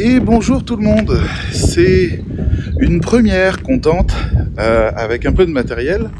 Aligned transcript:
Et 0.00 0.20
bonjour 0.20 0.64
tout 0.64 0.76
le 0.76 0.84
monde, 0.84 1.20
c'est 1.50 2.22
une 2.78 3.00
première 3.00 3.64
contente 3.64 4.14
euh, 4.60 4.92
avec 4.94 5.26
un 5.26 5.32
peu 5.32 5.44
de 5.44 5.50
matériel. 5.50 6.10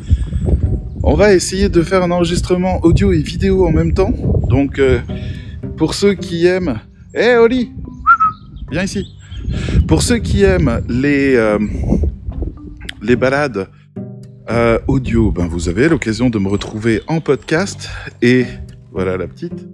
On 1.05 1.15
va 1.15 1.33
essayer 1.33 1.69
de 1.69 1.81
faire 1.83 2.03
un 2.03 2.11
enregistrement 2.11 2.81
audio 2.85 3.13
et 3.13 3.23
vidéo 3.23 3.65
en 3.69 3.71
même 3.71 3.95
temps. 3.95 4.13
Donc 4.49 4.81
euh, 4.81 4.99
pour 5.77 5.95
ceux 5.95 6.15
qui 6.15 6.47
aiment... 6.47 6.81
Hey, 7.15 7.37
Oli 7.37 7.71
Viens 8.73 8.83
ici 8.83 9.07
Pour 9.87 10.03
ceux 10.03 10.19
qui 10.19 10.43
aiment 10.43 10.83
les, 10.89 11.37
euh, 11.37 11.59
les 13.01 13.15
balades 13.15 13.69
audio, 14.89 15.31
ben 15.31 15.47
vous 15.47 15.69
avez 15.69 15.89
l'occasion 15.89 16.31
de 16.31 16.39
me 16.39 16.49
retrouver 16.49 17.03
en 17.07 17.21
podcast 17.21 17.91
et 18.23 18.47
voilà 18.91 19.17
la 19.17 19.29
petite. 19.29 19.69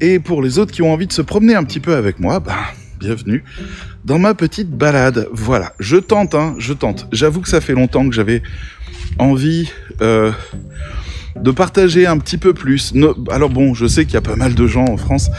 Et 0.00 0.18
pour 0.18 0.42
les 0.42 0.58
autres 0.58 0.72
qui 0.72 0.82
ont 0.82 0.92
envie 0.92 1.06
de 1.06 1.12
se 1.12 1.22
promener 1.22 1.54
un 1.54 1.62
petit 1.62 1.80
peu 1.80 1.94
avec 1.94 2.18
moi, 2.18 2.40
ben 2.40 2.56
bienvenue 3.00 3.42
dans 4.04 4.18
ma 4.18 4.34
petite 4.34 4.70
balade. 4.70 5.26
Voilà, 5.32 5.72
je 5.80 5.96
tente, 5.96 6.34
hein, 6.34 6.54
je 6.58 6.74
tente. 6.74 7.08
J'avoue 7.12 7.40
que 7.40 7.48
ça 7.48 7.62
fait 7.62 7.72
longtemps 7.72 8.06
que 8.06 8.14
j'avais 8.14 8.42
envie 9.18 9.70
euh, 10.02 10.30
de 11.36 11.50
partager 11.50 12.06
un 12.06 12.18
petit 12.18 12.36
peu 12.36 12.52
plus. 12.52 12.92
Alors 13.30 13.48
bon, 13.48 13.72
je 13.72 13.86
sais 13.86 14.04
qu'il 14.04 14.14
y 14.14 14.18
a 14.18 14.20
pas 14.20 14.36
mal 14.36 14.54
de 14.54 14.66
gens 14.66 14.84
en 14.84 14.98
France 14.98 15.30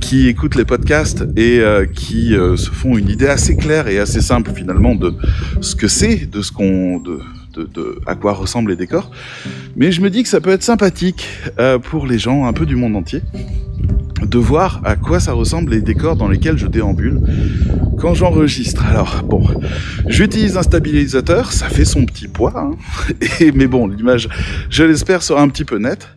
qui 0.00 0.28
écoutent 0.28 0.54
les 0.54 0.64
podcasts 0.64 1.26
et 1.36 1.60
euh, 1.60 1.84
qui 1.84 2.34
euh, 2.34 2.56
se 2.56 2.70
font 2.70 2.96
une 2.96 3.10
idée 3.10 3.28
assez 3.28 3.54
claire 3.54 3.86
et 3.88 3.98
assez 3.98 4.22
simple 4.22 4.52
finalement 4.56 4.94
de 4.94 5.14
ce 5.60 5.76
que 5.76 5.88
c'est, 5.88 6.24
de 6.24 6.40
ce 6.40 6.52
qu'on, 6.52 7.00
de, 7.00 7.20
de, 7.54 8.00
à 8.06 8.14
quoi 8.14 8.32
ressemblent 8.32 8.70
les 8.70 8.76
décors. 8.76 9.10
Mais 9.76 9.92
je 9.92 10.00
me 10.00 10.08
dis 10.08 10.22
que 10.22 10.28
ça 10.30 10.40
peut 10.40 10.52
être 10.52 10.62
sympathique 10.62 11.28
pour 11.82 12.06
les 12.06 12.18
gens 12.18 12.46
un 12.46 12.54
peu 12.54 12.64
du 12.64 12.76
monde 12.76 12.96
entier 12.96 13.20
de 14.22 14.38
voir 14.38 14.80
à 14.84 14.96
quoi 14.96 15.20
ça 15.20 15.32
ressemble 15.32 15.72
les 15.72 15.80
décors 15.80 16.16
dans 16.16 16.28
lesquels 16.28 16.58
je 16.58 16.66
déambule 16.66 17.20
quand 17.98 18.14
j'enregistre. 18.14 18.84
Alors 18.86 19.22
bon, 19.24 19.46
j'utilise 20.06 20.56
un 20.56 20.62
stabilisateur, 20.62 21.52
ça 21.52 21.68
fait 21.68 21.84
son 21.84 22.04
petit 22.06 22.28
poids, 22.28 22.54
hein. 22.56 22.70
et, 23.40 23.52
mais 23.52 23.66
bon, 23.66 23.86
l'image, 23.86 24.28
je 24.70 24.84
l'espère, 24.84 25.22
sera 25.22 25.42
un 25.42 25.48
petit 25.48 25.64
peu 25.64 25.78
nette. 25.78 26.08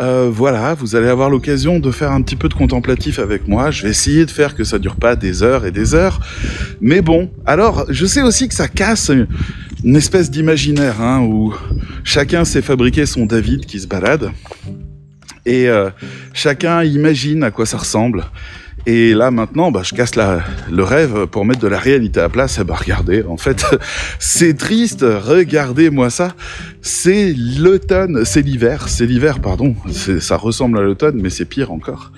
Euh, 0.00 0.28
voilà, 0.32 0.74
vous 0.74 0.96
allez 0.96 1.06
avoir 1.06 1.30
l'occasion 1.30 1.78
de 1.78 1.90
faire 1.92 2.10
un 2.10 2.20
petit 2.20 2.36
peu 2.36 2.48
de 2.48 2.54
contemplatif 2.54 3.18
avec 3.18 3.46
moi. 3.46 3.70
Je 3.70 3.84
vais 3.84 3.90
essayer 3.90 4.26
de 4.26 4.30
faire 4.30 4.56
que 4.56 4.64
ça 4.64 4.78
dure 4.78 4.96
pas 4.96 5.14
des 5.14 5.42
heures 5.42 5.66
et 5.66 5.70
des 5.70 5.94
heures. 5.94 6.20
Mais 6.80 7.00
bon, 7.00 7.30
alors, 7.46 7.86
je 7.88 8.04
sais 8.04 8.22
aussi 8.22 8.48
que 8.48 8.54
ça 8.54 8.66
casse 8.66 9.12
une 9.84 9.96
espèce 9.96 10.30
d'imaginaire, 10.30 11.00
hein, 11.00 11.20
où 11.20 11.54
chacun 12.02 12.44
s'est 12.44 12.62
fabriqué 12.62 13.06
son 13.06 13.26
David 13.26 13.66
qui 13.66 13.78
se 13.78 13.86
balade. 13.86 14.30
Et 15.46 15.68
euh, 15.68 15.90
chacun 16.32 16.82
imagine 16.82 17.42
à 17.42 17.50
quoi 17.50 17.66
ça 17.66 17.78
ressemble. 17.78 18.24
Et 18.86 19.14
là 19.14 19.30
maintenant, 19.30 19.70
bah, 19.70 19.80
je 19.82 19.94
casse 19.94 20.14
la, 20.14 20.44
le 20.70 20.82
rêve 20.82 21.26
pour 21.26 21.46
mettre 21.46 21.60
de 21.60 21.68
la 21.68 21.78
réalité 21.78 22.20
à 22.20 22.28
place. 22.28 22.58
Et 22.58 22.64
bah 22.64 22.76
regardez, 22.78 23.22
en 23.22 23.38
fait, 23.38 23.64
c'est 24.18 24.56
triste. 24.56 25.02
Regardez-moi 25.02 26.10
ça. 26.10 26.34
C'est 26.82 27.34
l'automne, 27.34 28.24
c'est 28.26 28.42
l'hiver, 28.42 28.88
c'est 28.88 29.06
l'hiver, 29.06 29.40
pardon. 29.40 29.74
Ça 30.20 30.36
ressemble 30.36 30.78
à 30.78 30.82
l'automne, 30.82 31.18
mais 31.20 31.30
c'est 31.30 31.46
pire 31.46 31.72
encore. 31.72 32.12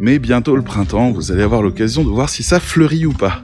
Mais 0.00 0.18
bientôt 0.18 0.54
le 0.54 0.62
printemps, 0.62 1.12
vous 1.12 1.32
allez 1.32 1.42
avoir 1.42 1.62
l'occasion 1.62 2.04
de 2.04 2.10
voir 2.10 2.28
si 2.28 2.42
ça 2.42 2.60
fleurit 2.60 3.06
ou 3.06 3.12
pas. 3.12 3.42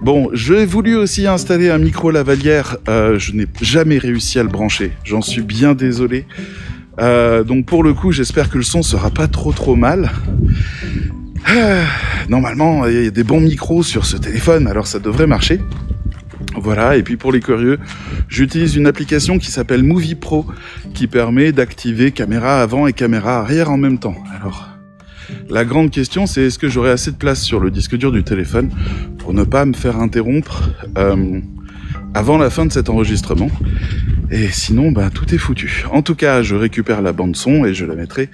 Bon, 0.00 0.28
j'ai 0.32 0.66
voulu 0.66 0.94
aussi 0.94 1.26
installer 1.26 1.68
un 1.70 1.78
micro 1.78 2.12
lavalière. 2.12 2.76
Euh, 2.88 3.18
je 3.18 3.32
n'ai 3.32 3.48
jamais 3.60 3.98
réussi 3.98 4.38
à 4.38 4.44
le 4.44 4.48
brancher. 4.48 4.92
J'en 5.02 5.22
suis 5.22 5.42
bien 5.42 5.74
désolé. 5.74 6.26
Euh, 6.98 7.44
donc 7.44 7.66
pour 7.66 7.82
le 7.82 7.94
coup, 7.94 8.12
j'espère 8.12 8.50
que 8.50 8.58
le 8.58 8.64
son 8.64 8.82
sera 8.82 9.10
pas 9.10 9.28
trop 9.28 9.52
trop 9.52 9.76
mal. 9.76 10.10
Euh, 11.50 11.84
normalement, 12.28 12.86
il 12.86 13.04
y 13.04 13.06
a 13.06 13.10
des 13.10 13.24
bons 13.24 13.40
micros 13.40 13.82
sur 13.82 14.04
ce 14.04 14.16
téléphone, 14.16 14.66
alors 14.66 14.86
ça 14.86 14.98
devrait 14.98 15.26
marcher. 15.26 15.60
Voilà, 16.56 16.96
et 16.96 17.02
puis 17.02 17.16
pour 17.16 17.30
les 17.30 17.40
curieux, 17.40 17.78
j'utilise 18.28 18.74
une 18.74 18.86
application 18.86 19.38
qui 19.38 19.50
s'appelle 19.50 19.82
Movie 19.82 20.16
Pro, 20.16 20.46
qui 20.94 21.06
permet 21.06 21.52
d'activer 21.52 22.10
caméra 22.10 22.62
avant 22.62 22.86
et 22.86 22.92
caméra 22.92 23.38
arrière 23.38 23.70
en 23.70 23.76
même 23.76 23.98
temps. 23.98 24.16
Alors, 24.40 24.68
la 25.48 25.64
grande 25.64 25.90
question, 25.90 26.26
c'est 26.26 26.42
est-ce 26.42 26.58
que 26.58 26.68
j'aurai 26.68 26.90
assez 26.90 27.12
de 27.12 27.16
place 27.16 27.42
sur 27.42 27.60
le 27.60 27.70
disque 27.70 27.96
dur 27.96 28.12
du 28.12 28.24
téléphone 28.24 28.70
pour 29.18 29.34
ne 29.34 29.44
pas 29.44 29.64
me 29.66 29.74
faire 29.74 29.98
interrompre 29.98 30.70
euh, 30.96 31.40
avant 32.14 32.38
la 32.38 32.50
fin 32.50 32.66
de 32.66 32.72
cet 32.72 32.88
enregistrement? 32.88 33.50
Et 34.30 34.48
sinon, 34.48 34.92
bah, 34.92 35.08
tout 35.12 35.34
est 35.34 35.38
foutu. 35.38 35.84
En 35.90 36.02
tout 36.02 36.14
cas, 36.14 36.42
je 36.42 36.54
récupère 36.54 37.00
la 37.00 37.12
bande 37.12 37.34
son 37.34 37.64
et 37.64 37.72
je 37.72 37.86
la 37.86 37.94
mettrai 37.94 38.28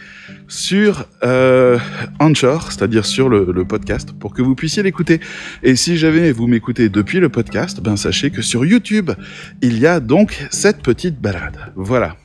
sur 0.49 1.07
euh, 1.23 1.79
Anchor, 2.19 2.73
c'est-à-dire 2.73 3.07
sur 3.07 3.29
le, 3.29 3.65
podcast, 3.65 4.13
pour 4.19 4.35
que 4.35 4.43
vous 4.43 4.57
puissiez 4.57 4.83
l'écouter. 4.83 5.21
Et 5.63 5.77
si 5.77 5.97
jamais 5.97 6.33
vous 6.33 6.49
m'écoutez 6.49 6.89
depuis 6.89 7.21
le 7.21 7.29
podcast, 7.29 7.81
ben 7.81 7.97
sachez 7.97 8.31
que 8.31 8.43
sur 8.43 8.65
YouTube, 8.65 9.13
il 9.63 9.79
y 9.79 9.87
a 9.87 10.01
donc 10.01 10.45
cette 10.51 10.83
petite 10.83 11.21
balade. 11.21 11.73
Voilà. 11.77 12.17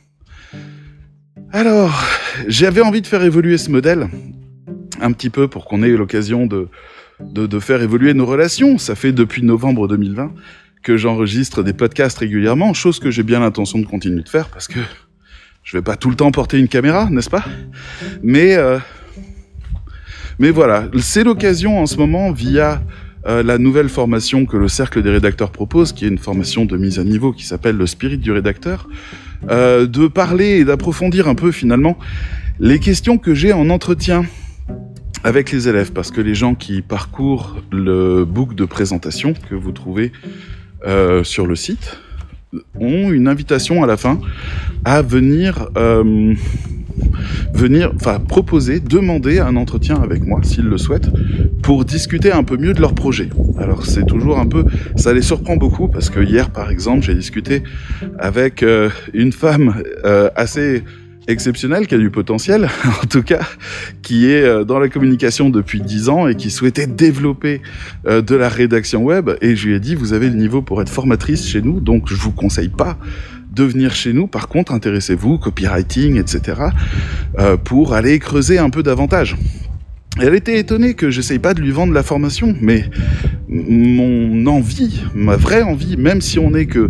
Alors, 1.51 2.03
j'avais 2.47 2.81
envie 2.81 3.01
de 3.01 3.07
faire 3.07 3.23
évoluer 3.23 3.57
ce 3.57 3.69
modèle 3.69 4.07
un 4.99 5.11
petit 5.11 5.29
peu 5.29 5.47
pour 5.47 5.65
qu'on 5.65 5.83
ait 5.83 5.89
l'occasion 5.89 6.47
de, 6.47 6.69
de, 7.21 7.45
de 7.45 7.59
faire 7.59 7.81
évoluer 7.83 8.15
nos 8.15 8.25
relations. 8.25 8.79
Ça 8.79 8.95
fait 8.95 9.11
depuis 9.11 9.43
novembre 9.43 9.87
2020 9.87 10.33
que 10.81 10.97
j'enregistre 10.97 11.63
des 11.63 11.73
podcasts 11.73 12.17
régulièrement, 12.17 12.73
chose 12.73 12.99
que 12.99 13.11
j'ai 13.11 13.23
bien 13.23 13.39
l'intention 13.39 13.79
de 13.79 13.85
continuer 13.85 14.23
de 14.23 14.29
faire 14.29 14.49
parce 14.49 14.67
que 14.67 14.79
je 15.63 15.77
vais 15.77 15.83
pas 15.83 15.95
tout 15.95 16.09
le 16.09 16.15
temps 16.15 16.31
porter 16.31 16.57
une 16.57 16.67
caméra, 16.67 17.09
n'est-ce 17.09 17.29
pas? 17.29 17.43
Mais 18.23 18.55
euh, 18.55 18.79
mais 20.39 20.51
voilà, 20.51 20.87
c'est 20.99 21.25
l'occasion 21.25 21.79
en 21.79 21.85
ce 21.85 21.97
moment 21.97 22.31
via 22.31 22.81
euh, 23.27 23.43
la 23.43 23.57
nouvelle 23.57 23.89
formation 23.89 24.45
que 24.45 24.55
le 24.55 24.69
Cercle 24.69 25.03
des 25.03 25.09
rédacteurs 25.09 25.51
propose, 25.51 25.91
qui 25.91 26.05
est 26.05 26.07
une 26.07 26.17
formation 26.17 26.63
de 26.63 26.77
mise 26.77 26.97
à 26.97 27.03
niveau 27.03 27.33
qui 27.33 27.45
s'appelle 27.45 27.75
le 27.75 27.85
Spirit 27.85 28.17
du 28.17 28.31
rédacteur, 28.31 28.87
euh, 29.49 29.85
de 29.85 30.07
parler 30.07 30.59
et 30.59 30.63
d'approfondir 30.63 31.27
un 31.27 31.35
peu 31.35 31.51
finalement 31.51 31.99
les 32.61 32.79
questions 32.79 33.17
que 33.17 33.33
j'ai 33.33 33.51
en 33.51 33.69
entretien 33.69 34.25
avec 35.25 35.51
les 35.51 35.67
élèves, 35.67 35.91
parce 35.91 36.11
que 36.11 36.21
les 36.21 36.35
gens 36.35 36.55
qui 36.55 36.81
parcourent 36.81 37.57
le 37.73 38.23
book 38.23 38.55
de 38.55 38.63
présentation 38.63 39.33
que 39.49 39.55
vous 39.55 39.73
trouvez 39.73 40.13
euh, 40.85 41.23
sur 41.23 41.45
le 41.45 41.55
site 41.55 41.97
ont 42.79 43.11
une 43.11 43.27
invitation 43.27 43.83
à 43.83 43.87
la 43.87 43.97
fin 43.97 44.19
à 44.83 45.01
venir 45.01 45.69
euh, 45.77 46.33
venir 47.53 47.91
enfin 47.95 48.19
proposer 48.19 48.79
demander 48.79 49.39
un 49.39 49.55
entretien 49.55 50.01
avec 50.01 50.25
moi 50.25 50.39
s'ils 50.43 50.65
le 50.65 50.77
souhaitent 50.77 51.09
pour 51.61 51.85
discuter 51.85 52.31
un 52.31 52.43
peu 52.43 52.57
mieux 52.57 52.73
de 52.73 52.81
leur 52.81 52.95
projet. 52.95 53.29
Alors 53.59 53.85
c'est 53.85 54.05
toujours 54.05 54.39
un 54.39 54.47
peu 54.47 54.65
ça 54.95 55.13
les 55.13 55.21
surprend 55.21 55.57
beaucoup 55.57 55.87
parce 55.87 56.09
que 56.09 56.21
hier 56.21 56.49
par 56.49 56.71
exemple 56.71 57.01
j'ai 57.01 57.15
discuté 57.15 57.63
avec 58.17 58.63
euh, 58.63 58.89
une 59.13 59.31
femme 59.31 59.83
assez 60.35 60.83
exceptionnel, 61.29 61.87
qui 61.87 61.95
a 61.95 61.97
du 61.97 62.09
potentiel, 62.09 62.69
en 63.03 63.05
tout 63.05 63.23
cas, 63.23 63.41
qui 64.01 64.29
est 64.31 64.43
euh, 64.43 64.63
dans 64.63 64.79
la 64.79 64.89
communication 64.89 65.49
depuis 65.49 65.79
10 65.79 66.09
ans 66.09 66.27
et 66.27 66.35
qui 66.35 66.49
souhaitait 66.49 66.87
développer 66.87 67.61
euh, 68.07 68.21
de 68.21 68.35
la 68.35 68.49
rédaction 68.49 69.03
web. 69.03 69.29
Et 69.41 69.55
je 69.55 69.67
lui 69.67 69.75
ai 69.75 69.79
dit, 69.79 69.95
vous 69.95 70.13
avez 70.13 70.29
le 70.29 70.35
niveau 70.35 70.61
pour 70.61 70.81
être 70.81 70.89
formatrice 70.89 71.47
chez 71.47 71.61
nous, 71.61 71.79
donc 71.79 72.09
je 72.09 72.15
vous 72.15 72.31
conseille 72.31 72.69
pas 72.69 72.97
de 73.51 73.63
venir 73.63 73.93
chez 73.93 74.11
nous. 74.11 74.27
Par 74.27 74.47
contre, 74.47 74.73
intéressez-vous, 74.73 75.37
copywriting, 75.37 76.17
etc., 76.17 76.61
euh, 77.37 77.57
pour 77.57 77.93
aller 77.93 78.19
creuser 78.19 78.57
un 78.57 78.69
peu 78.69 78.83
davantage. 78.83 79.37
Elle 80.19 80.33
était 80.33 80.59
étonnée 80.59 80.95
que 80.95 81.11
j'essaye 81.11 81.39
pas 81.39 81.53
de 81.53 81.61
lui 81.61 81.71
vendre 81.71 81.93
la 81.93 82.03
formation, 82.03 82.55
mais 82.59 82.89
mon 83.47 84.45
envie, 84.47 85.03
ma 85.13 85.35
vraie 85.35 85.61
envie, 85.61 85.97
même 85.97 86.19
si 86.19 86.39
on 86.39 86.51
n'est 86.51 86.65
que 86.65 86.89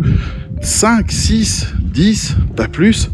5, 0.62 1.10
6, 1.10 1.74
10, 1.80 2.36
pas 2.56 2.66
plus, 2.66 3.10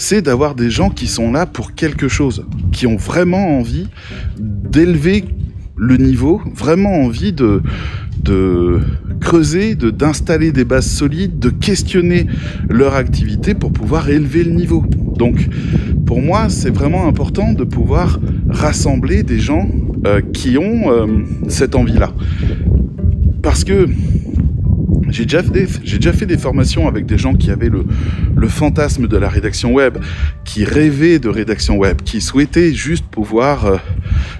c'est 0.00 0.22
d'avoir 0.22 0.54
des 0.54 0.70
gens 0.70 0.88
qui 0.88 1.06
sont 1.06 1.30
là 1.30 1.44
pour 1.44 1.74
quelque 1.74 2.08
chose, 2.08 2.46
qui 2.72 2.86
ont 2.86 2.96
vraiment 2.96 3.58
envie 3.58 3.86
d'élever 4.38 5.26
le 5.76 5.98
niveau, 5.98 6.40
vraiment 6.54 7.02
envie 7.02 7.34
de, 7.34 7.60
creuser, 9.20 9.74
d'installer 9.74 10.52
des 10.52 10.64
bases 10.64 10.90
solides, 10.90 11.38
de 11.38 11.50
questionner 11.50 12.26
leur 12.70 12.94
activité 12.94 13.52
pour 13.52 13.74
pouvoir 13.74 14.08
élever 14.08 14.42
le 14.42 14.52
niveau. 14.52 14.86
Donc, 15.16 15.46
pour 16.06 16.22
moi, 16.22 16.48
c'est 16.48 16.70
vraiment 16.70 17.06
important 17.06 17.52
de 17.52 17.64
pouvoir 17.64 18.18
rassembler 18.48 19.22
des 19.22 19.38
gens 19.38 19.68
euh, 20.06 20.22
qui 20.32 20.56
ont 20.56 20.90
euh, 20.90 21.06
cette 21.48 21.74
envie-là. 21.74 22.14
Parce 23.42 23.64
que 23.64 23.86
j'ai 25.10 25.24
déjà, 25.24 26.12
fait 26.12 26.26
des, 26.26 26.38
formations 26.38 26.88
avec 26.88 27.06
des 27.06 27.18
gens 27.18 27.34
qui 27.34 27.50
avaient 27.50 27.68
le, 27.70 28.48
fantasme 28.48 29.06
de 29.06 29.16
la 29.16 29.28
rédaction 29.28 29.72
web, 29.72 29.98
qui 30.44 30.64
rêvaient 30.64 31.18
de 31.18 31.28
rédaction 31.28 31.76
web, 31.76 32.02
qui 32.02 32.20
souhaitaient 32.20 32.72
juste 32.72 33.04
pouvoir 33.06 33.66
euh, 33.66 33.76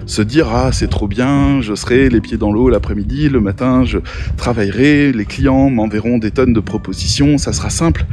se 0.05 0.21
dire 0.21 0.49
ah 0.49 0.71
c'est 0.71 0.89
trop 0.89 1.07
bien, 1.07 1.61
je 1.61 1.75
serai 1.75 2.09
les 2.09 2.21
pieds 2.21 2.37
dans 2.37 2.51
l'eau 2.51 2.69
l'après-midi, 2.69 3.29
le 3.29 3.39
matin 3.39 3.83
je 3.85 3.99
travaillerai, 4.37 5.11
les 5.11 5.25
clients 5.25 5.69
m'enverront 5.69 6.17
des 6.17 6.31
tonnes 6.31 6.53
de 6.53 6.59
propositions, 6.59 7.37
ça 7.37 7.53
sera 7.53 7.69
simple. 7.69 8.05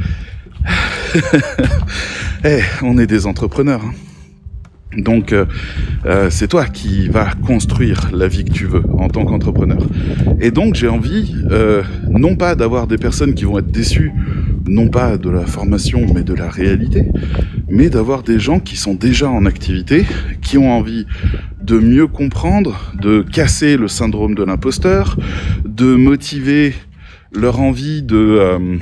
Eh, 2.45 2.61
on 2.81 2.97
est 2.97 3.05
des 3.05 3.25
entrepreneurs. 3.25 3.81
Hein. 3.83 4.08
Donc, 4.97 5.33
euh, 5.33 5.45
euh, 6.05 6.29
c'est 6.31 6.47
toi 6.47 6.65
qui 6.65 7.09
vas 7.09 7.29
construire 7.45 8.09
la 8.11 8.27
vie 8.27 8.43
que 8.43 8.51
tu 8.51 8.65
veux 8.65 8.83
en 8.97 9.07
tant 9.07 9.23
qu'entrepreneur. 9.23 9.85
Et 10.41 10.49
donc, 10.49 10.73
j'ai 10.73 10.87
envie, 10.87 11.35
euh, 11.51 11.83
non 12.09 12.35
pas 12.35 12.55
d'avoir 12.55 12.87
des 12.87 12.97
personnes 12.97 13.35
qui 13.35 13.45
vont 13.45 13.59
être 13.59 13.71
déçues, 13.71 14.11
non 14.67 14.87
pas 14.87 15.17
de 15.17 15.29
la 15.29 15.45
formation, 15.45 16.07
mais 16.13 16.23
de 16.23 16.33
la 16.33 16.49
réalité, 16.49 17.05
mais 17.69 17.89
d'avoir 17.89 18.23
des 18.23 18.39
gens 18.39 18.59
qui 18.59 18.77
sont 18.77 18.95
déjà 18.95 19.29
en 19.29 19.45
activité, 19.45 20.05
qui 20.41 20.57
ont 20.57 20.71
envie 20.71 21.05
de 21.61 21.77
mieux 21.77 22.07
comprendre, 22.07 22.91
de 22.99 23.21
casser 23.21 23.77
le 23.77 23.87
syndrome 23.87 24.33
de 24.33 24.43
l'imposteur, 24.43 25.17
de 25.65 25.93
motiver 25.95 26.73
leur 27.31 27.59
envie 27.59 28.01
de 28.01 28.79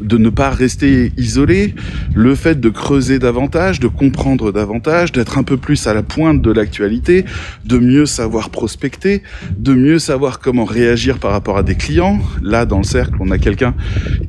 de 0.00 0.18
ne 0.18 0.30
pas 0.30 0.50
rester 0.50 1.12
isolé, 1.16 1.74
le 2.14 2.34
fait 2.34 2.60
de 2.60 2.68
creuser 2.68 3.18
davantage, 3.18 3.80
de 3.80 3.88
comprendre 3.88 4.52
davantage, 4.52 5.12
d'être 5.12 5.38
un 5.38 5.42
peu 5.42 5.56
plus 5.56 5.86
à 5.86 5.94
la 5.94 6.02
pointe 6.02 6.42
de 6.42 6.50
l'actualité, 6.50 7.24
de 7.64 7.78
mieux 7.78 8.06
savoir 8.06 8.50
prospecter, 8.50 9.22
de 9.56 9.74
mieux 9.74 9.98
savoir 9.98 10.38
comment 10.38 10.64
réagir 10.64 11.18
par 11.18 11.32
rapport 11.32 11.56
à 11.56 11.62
des 11.62 11.74
clients. 11.74 12.18
Là, 12.42 12.66
dans 12.66 12.78
le 12.78 12.84
cercle, 12.84 13.14
on 13.20 13.30
a 13.30 13.38
quelqu'un 13.38 13.74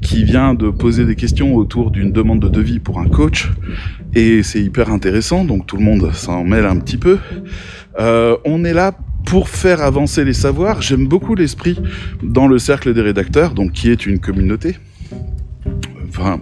qui 0.01 0.23
vient 0.23 0.53
de 0.53 0.69
poser 0.69 1.05
des 1.05 1.15
questions 1.15 1.55
autour 1.55 1.91
d'une 1.91 2.11
demande 2.11 2.39
de 2.39 2.49
devis 2.49 2.79
pour 2.79 2.99
un 2.99 3.07
coach, 3.07 3.49
et 4.15 4.43
c'est 4.43 4.61
hyper 4.61 4.91
intéressant, 4.91 5.43
donc 5.43 5.65
tout 5.65 5.77
le 5.77 5.83
monde 5.83 6.11
s'en 6.13 6.43
mêle 6.43 6.65
un 6.65 6.77
petit 6.77 6.97
peu. 6.97 7.17
Euh, 7.99 8.37
on 8.45 8.63
est 8.63 8.73
là 8.73 8.93
pour 9.25 9.49
faire 9.49 9.81
avancer 9.81 10.25
les 10.25 10.33
savoirs. 10.33 10.81
J'aime 10.81 11.07
beaucoup 11.07 11.35
l'esprit 11.35 11.79
dans 12.21 12.47
le 12.47 12.59
cercle 12.59 12.93
des 12.93 13.01
rédacteurs, 13.01 13.53
donc 13.53 13.71
qui 13.71 13.89
est 13.89 14.05
une 14.05 14.19
communauté 14.19 14.77
enfin, 16.17 16.39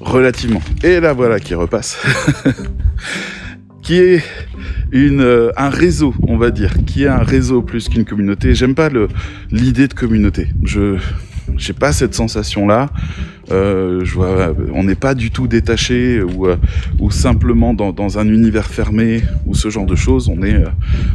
relativement. 0.00 0.62
Et 0.82 1.00
là 1.00 1.12
voilà 1.12 1.40
qui 1.40 1.54
repasse. 1.54 1.98
qui 3.82 3.96
est 3.96 4.22
euh, 4.94 5.50
un 5.56 5.70
réseau, 5.70 6.14
on 6.28 6.36
va 6.36 6.50
dire, 6.50 6.72
qui 6.86 7.04
est 7.04 7.08
un 7.08 7.22
réseau 7.22 7.62
plus 7.62 7.88
qu'une 7.88 8.04
communauté. 8.04 8.54
J'aime 8.54 8.74
pas 8.74 8.88
l'idée 9.50 9.88
de 9.88 9.94
communauté. 9.94 10.48
Je 10.64 10.98
j'ai 11.56 11.72
pas 11.72 11.92
cette 11.92 12.14
sensation 12.14 12.66
là. 12.66 12.90
Euh, 13.52 14.04
je 14.04 14.14
vois, 14.14 14.54
on 14.72 14.84
n'est 14.84 14.94
pas 14.94 15.14
du 15.14 15.30
tout 15.30 15.46
détaché 15.46 16.22
ou, 16.22 16.46
euh, 16.46 16.56
ou 17.00 17.10
simplement 17.10 17.74
dans, 17.74 17.92
dans, 17.92 18.18
un 18.18 18.26
univers 18.28 18.66
fermé 18.66 19.22
ou 19.46 19.54
ce 19.54 19.68
genre 19.68 19.86
de 19.86 19.94
choses. 19.94 20.28
On 20.28 20.42
est 20.42 20.54
euh, 20.54 20.68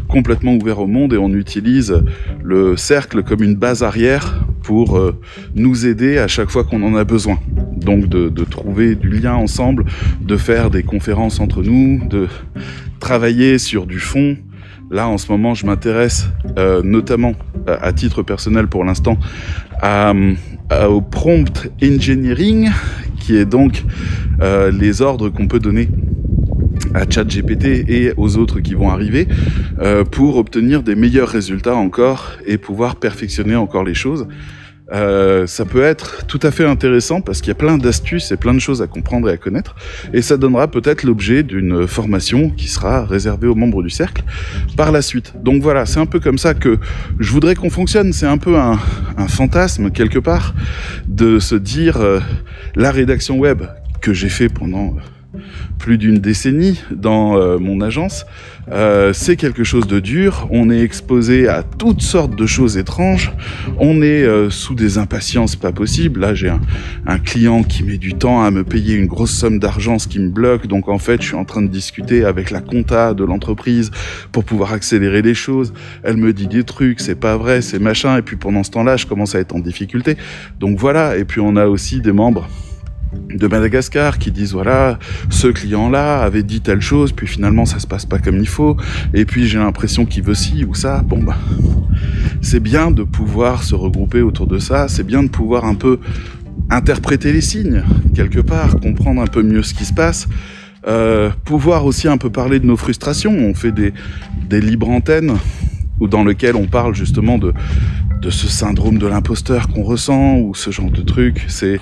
complètement 0.07 0.54
ouvert 0.54 0.80
au 0.80 0.88
monde 0.88 1.13
et 1.13 1.18
on 1.18 1.30
utilise 1.34 2.01
le 2.44 2.78
cercle 2.78 3.24
comme 3.24 3.44
une 3.44 3.56
base 3.56 3.84
arrière 3.84 4.45
pour 4.63 4.98
euh, 4.98 5.16
nous 5.56 5.88
aider 5.88 6.18
à 6.18 6.28
chaque 6.28 6.50
fois 6.50 6.63
qu'on 6.63 6.84
en 6.84 6.95
a 6.95 7.04
besoin. 7.04 7.39
Donc 7.75 8.07
de, 8.07 8.30
de, 8.30 8.44
trouver 8.44 8.95
du 8.95 9.10
lien 9.10 9.33
ensemble, 9.33 9.86
de 10.22 10.36
faire 10.38 10.69
des 10.69 10.83
conférences 10.83 11.40
entre 11.40 11.63
nous, 11.63 12.06
de 12.07 12.28
travailler 13.00 13.57
sur 13.57 13.86
du 13.86 14.00
fond. 14.00 14.38
Là, 14.89 15.07
en 15.10 15.18
ce 15.18 15.31
moment, 15.31 15.54
je 15.54 15.66
m'intéresse 15.66 16.30
euh, 16.57 16.81
notamment, 16.84 17.34
à 17.68 17.92
titre 17.92 18.24
personnel 18.24 18.68
pour 18.68 18.86
l'instant, 18.86 19.18
à, 19.81 20.13
à, 20.69 20.89
au 20.89 21.01
prompt 21.01 21.69
engineering, 21.84 22.69
qui 23.19 23.36
est 23.36 23.45
donc 23.45 23.84
euh, 24.42 24.72
les 24.72 25.01
ordres 25.01 25.30
qu'on 25.30 25.48
peut 25.48 25.60
donner 25.60 25.89
à 26.94 27.10
ChatGPT 27.10 27.89
et 27.89 28.13
aux 28.16 28.38
autres 28.38 28.62
qui 28.62 28.74
vont 28.74 28.89
arriver 28.89 29.28
euh, 29.80 30.06
pour 30.06 30.38
obtenir 30.38 30.84
des 30.84 30.95
meilleurs 30.95 31.28
résultats 31.28 31.75
encore 31.75 32.31
et 32.45 32.57
pouvoir 32.57 32.95
perfectionner 32.95 33.56
encore 33.56 33.83
les 33.83 33.94
choses. 33.94 34.28
Euh, 34.94 35.45
ça 35.48 35.66
peut 35.66 35.84
être 35.84 36.25
tout 36.28 36.39
à 36.44 36.51
fait 36.51 36.66
intéressant 36.66 37.22
parce 37.22 37.42
qu'il 37.42 37.50
y 37.50 37.51
a 37.51 37.56
plein 37.56 37.78
d'astuces 37.78 38.31
et 38.31 38.38
plein 38.38 38.54
de 38.54 38.60
choses 38.60 38.81
à 38.81 38.88
comprendre 38.88 39.30
et 39.30 39.34
à 39.34 39.38
connaître. 39.38 39.75
Et 40.13 40.22
ça 40.22 40.38
donnera 40.38 40.68
peut-être 40.69 41.04
l'objet 41.04 41.44
d'une 41.44 41.88
formation 41.88 42.50
qui 42.50 42.68
sera 42.68 43.06
réservée 43.06 43.48
aux 43.48 43.56
membres 43.56 43.84
du 43.84 43.89
cercle 43.89 44.24
par 44.75 44.92
la 44.92 45.01
suite. 45.01 45.34
Donc 45.42 45.62
voilà, 45.62 45.86
c'est 45.86 46.00
un 46.00 46.06
peu 46.06 46.19
comme 46.19 46.38
ça 46.38 46.54
que 46.54 46.78
je 47.19 47.31
voudrais 47.31 47.56
qu'on 47.56 47.69
fonctionne. 47.69 48.13
C'est 48.13 48.28
un 48.28 48.38
peu 48.38 48.57
un, 48.57 48.78
fantasme 49.28 49.92
quelque 49.92 50.19
part 50.19 50.56
de 51.07 51.40
se 51.40 51.56
dire 51.56 51.98
euh, 51.98 52.19
la 52.75 52.92
rédaction 52.92 53.38
web 53.38 53.63
que 54.01 54.13
j'ai 54.13 54.30
fait 54.30 54.48
pendant 54.48 54.95
plus 55.78 55.98
d'une 55.98 56.18
décennie 56.18 56.81
dans 56.92 57.38
euh, 57.38 57.57
mon 57.57 57.81
agence, 57.81 58.25
euh, 58.72 59.13
c'est 59.13 59.38
quelque 59.38 59.63
chose 59.63 59.88
de 59.88 60.00
dur. 60.00 60.48
On 60.51 60.69
est 60.69 60.81
exposé 60.81 61.48
à 61.48 61.63
toutes 61.63 62.01
sortes 62.01 62.36
de 62.36 62.45
choses 62.45 62.78
étranges. 62.78 63.31
On 63.80 64.01
est 64.01 64.24
euh, 64.24 64.50
sous 64.50 64.75
des 64.75 64.98
impatiences 64.98 65.56
pas 65.56 65.72
possibles. 65.72 66.19
Là, 66.19 66.34
j'ai 66.34 66.50
un, 66.50 66.60
un, 67.06 67.19
client 67.19 67.63
qui 67.63 67.84
met 67.84 67.98
du 67.98 68.13
temps 68.13 68.44
à 68.44 68.51
me 68.51 68.63
payer 68.63 68.95
une 68.95 69.06
grosse 69.06 69.31
somme 69.31 69.60
d'argent, 69.60 70.00
ce 70.00 70.07
qui 70.07 70.19
me 70.19 70.30
bloque. 70.30 70.68
Donc, 70.68 70.89
en 70.89 70.98
fait, 70.98 71.22
je 71.22 71.28
suis 71.28 71.36
en 71.36 71.45
train 71.45 71.62
de 71.62 71.68
discuter 71.68 72.25
avec 72.25 72.51
la 72.51 72.60
compta 72.60 73.13
de 73.13 73.24
l'entreprise 73.24 73.92
pour 74.31 74.44
pouvoir 74.44 74.74
accélérer 74.74 75.22
les 75.22 75.33
choses. 75.33 75.74
Elle 76.04 76.18
me 76.18 76.33
dit 76.33 76.48
des 76.48 76.63
trucs, 76.63 77.00
c'est 77.00 77.19
pas 77.19 77.38
vrai, 77.38 77.62
c'est 77.62 77.80
machin. 77.80 78.18
Et 78.18 78.22
puis, 78.22 78.36
pendant 78.36 78.63
ce 78.63 78.72
temps-là, 78.72 78.98
je 78.98 79.06
commence 79.06 79.36
à 79.36 79.40
être 79.40 79.56
en 79.56 79.60
difficulté. 79.60 80.18
Donc, 80.60 80.78
voilà. 80.78 81.18
Et 81.18 81.24
puis, 81.24 81.40
on 81.40 81.56
a 81.56 81.68
aussi 81.68 82.01
des 82.01 82.12
membres 82.12 82.50
de 83.30 83.48
Madagascar 83.48 84.18
qui 84.19 84.31
disent 84.31 84.54
voilà 84.54 85.00
ce 85.30 85.48
client 85.48 85.89
là 85.89 86.21
avait 86.21 86.44
dit 86.44 86.62
telle 86.62 86.81
chose 86.81 87.12
puis 87.12 87.27
finalement 87.27 87.65
ça 87.65 87.80
se 87.80 87.88
passe 87.88 88.06
pas 88.06 88.19
comme 88.19 88.38
il 88.38 88.48
faut. 88.48 88.77
Et 89.13 89.25
puis 89.25 89.48
j'ai 89.48 89.57
l'impression 89.57 90.06
qu'il 90.06 90.24
veut 90.24 90.33
ci 90.33 90.65
ou 90.65 90.74
ça. 90.74 91.01
Bon 91.01 91.21
bah 91.21 91.38
c'est 92.42 92.59
bien 92.59 92.92
de 92.92 93.04
pouvoir 93.04 93.63
se 93.63 93.75
regrouper 93.75 94.21
autour 94.21 94.48
de 94.48 94.59
ça. 94.59 94.88
C'est 94.88 95.06
bien 95.06 95.24
de 95.24 95.30
pouvoir 95.30 95.65
un 95.65 95.75
peu 95.75 96.00
interpréter 96.69 97.31
les 97.31 97.42
signes 97.42 97.83
quelque 98.13 98.39
part 98.39 98.80
comprendre 98.80 99.21
un 99.21 99.27
peu 99.27 99.44
mieux 99.44 99.63
ce 99.63 99.74
qui 99.74 99.86
se 99.86 99.94
passe. 99.94 100.27
Euh, 100.88 101.30
pouvoir 101.44 101.86
aussi 101.86 102.07
un 102.07 102.18
peu 102.18 102.30
parler 102.30 102.59
de 102.59 102.65
nos 102.65 102.77
frustrations. 102.77 103.31
On 103.31 103.54
fait 103.54 103.71
des, 103.71 103.94
des 104.50 104.62
libres 104.62 104.89
antennes 104.89 105.33
ou 106.00 106.07
dans 106.07 106.24
lequel 106.24 106.56
on 106.56 106.68
parle 106.68 106.95
justement 106.95 107.38
de 107.38 107.54
de 108.21 108.30
ce 108.30 108.48
syndrome 108.48 108.98
de 108.98 109.07
l'imposteur 109.07 109.68
qu'on 109.68 109.83
ressent 109.83 110.38
ou 110.38 110.56
ce 110.56 110.71
genre 110.71 110.92
de 110.92 111.01
truc. 111.01 111.45
C'est 111.48 111.80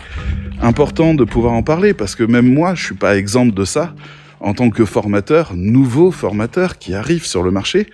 important 0.66 1.14
de 1.14 1.24
pouvoir 1.24 1.54
en 1.54 1.64
parler 1.64 1.94
parce 1.94 2.16
que 2.16 2.24
même 2.24 2.52
moi, 2.52 2.76
je 2.76 2.84
suis 2.84 2.96
pas 2.96 3.18
exemple 3.18 3.54
de 3.54 3.66
ça. 3.66 3.94
En 4.42 4.54
tant 4.54 4.70
que 4.70 4.84
formateur, 4.86 5.54
nouveau 5.56 6.12
formateur 6.12 6.78
qui 6.78 6.94
arrive 6.94 7.26
sur 7.26 7.42
le 7.42 7.52
marché, 7.52 7.88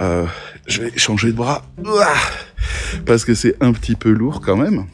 euh, 0.00 0.26
je 0.66 0.82
vais 0.82 0.92
changer 0.96 1.28
de 1.28 1.36
bras 1.36 1.62
parce 3.06 3.24
que 3.24 3.34
c'est 3.34 3.56
un 3.62 3.72
petit 3.72 3.96
peu 3.96 4.10
lourd 4.10 4.40
quand 4.40 4.56
même. 4.56 4.84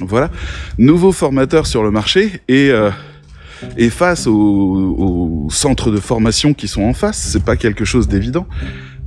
Voilà, 0.00 0.30
nouveau 0.76 1.12
formateur 1.12 1.66
sur 1.66 1.84
le 1.84 1.92
marché 1.92 2.42
et 2.48 2.70
euh, 2.70 2.90
et 3.76 3.90
face 3.90 4.26
aux, 4.26 4.32
aux, 4.34 5.48
centres 5.50 5.92
de 5.92 5.98
formation 5.98 6.52
qui 6.52 6.66
sont 6.66 6.82
en 6.82 6.94
face, 6.94 7.18
c'est 7.18 7.44
pas 7.44 7.56
quelque 7.56 7.84
chose 7.84 8.08
d'évident. 8.08 8.46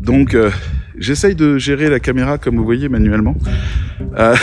Donc 0.05 0.35
euh, 0.35 0.51
J'essaye 0.97 1.35
de 1.35 1.57
gérer 1.57 1.89
la 1.89 1.99
caméra 1.99 2.37
comme 2.37 2.55
vous 2.55 2.63
voyez 2.63 2.87
manuellement. 2.87 3.35
Euh, 4.17 4.35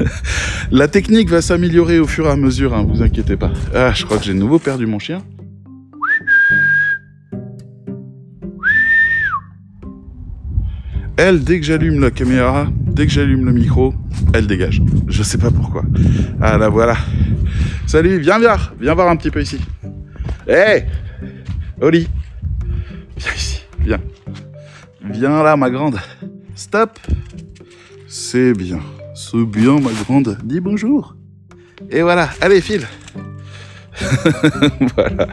la 0.72 0.88
technique 0.88 1.28
va 1.30 1.40
s'améliorer 1.40 2.00
au 2.00 2.06
fur 2.06 2.26
et 2.26 2.30
à 2.30 2.36
mesure, 2.36 2.74
hein, 2.74 2.84
vous 2.88 3.02
inquiétez 3.02 3.36
pas. 3.36 3.52
Ah, 3.74 3.92
je 3.94 4.04
crois 4.04 4.18
que 4.18 4.24
j'ai 4.24 4.34
de 4.34 4.38
nouveau 4.38 4.58
perdu 4.58 4.86
mon 4.86 4.98
chien. 4.98 5.22
Elle, 11.16 11.44
dès 11.44 11.60
que 11.60 11.66
j'allume 11.66 12.00
la 12.00 12.10
caméra, 12.10 12.66
dès 12.86 13.06
que 13.06 13.12
j'allume 13.12 13.44
le 13.44 13.52
micro, 13.52 13.94
elle 14.32 14.48
dégage. 14.48 14.82
Je 15.06 15.22
sais 15.22 15.38
pas 15.38 15.52
pourquoi. 15.52 15.84
Ah 16.40 16.58
la 16.58 16.68
voilà. 16.68 16.96
Salut, 17.86 18.18
viens 18.18 18.40
voir, 18.40 18.74
viens 18.80 18.94
voir 18.94 19.08
un 19.08 19.16
petit 19.16 19.30
peu 19.30 19.40
ici. 19.40 19.60
Hé 20.48 20.52
hey 20.52 20.84
Oli 21.80 22.08
Viens 23.16 23.32
ici, 23.36 23.62
viens. 23.80 24.00
Viens 25.10 25.42
là, 25.42 25.56
ma 25.56 25.70
grande. 25.70 25.98
Stop. 26.54 26.98
C'est 28.08 28.52
bien. 28.52 28.80
C'est 29.14 29.44
bien, 29.44 29.78
ma 29.78 29.90
grande. 29.90 30.38
Dis 30.44 30.60
bonjour. 30.60 31.14
Et 31.90 32.02
voilà. 32.02 32.30
Allez, 32.40 32.60
file. 32.60 32.86
voilà. 34.96 35.28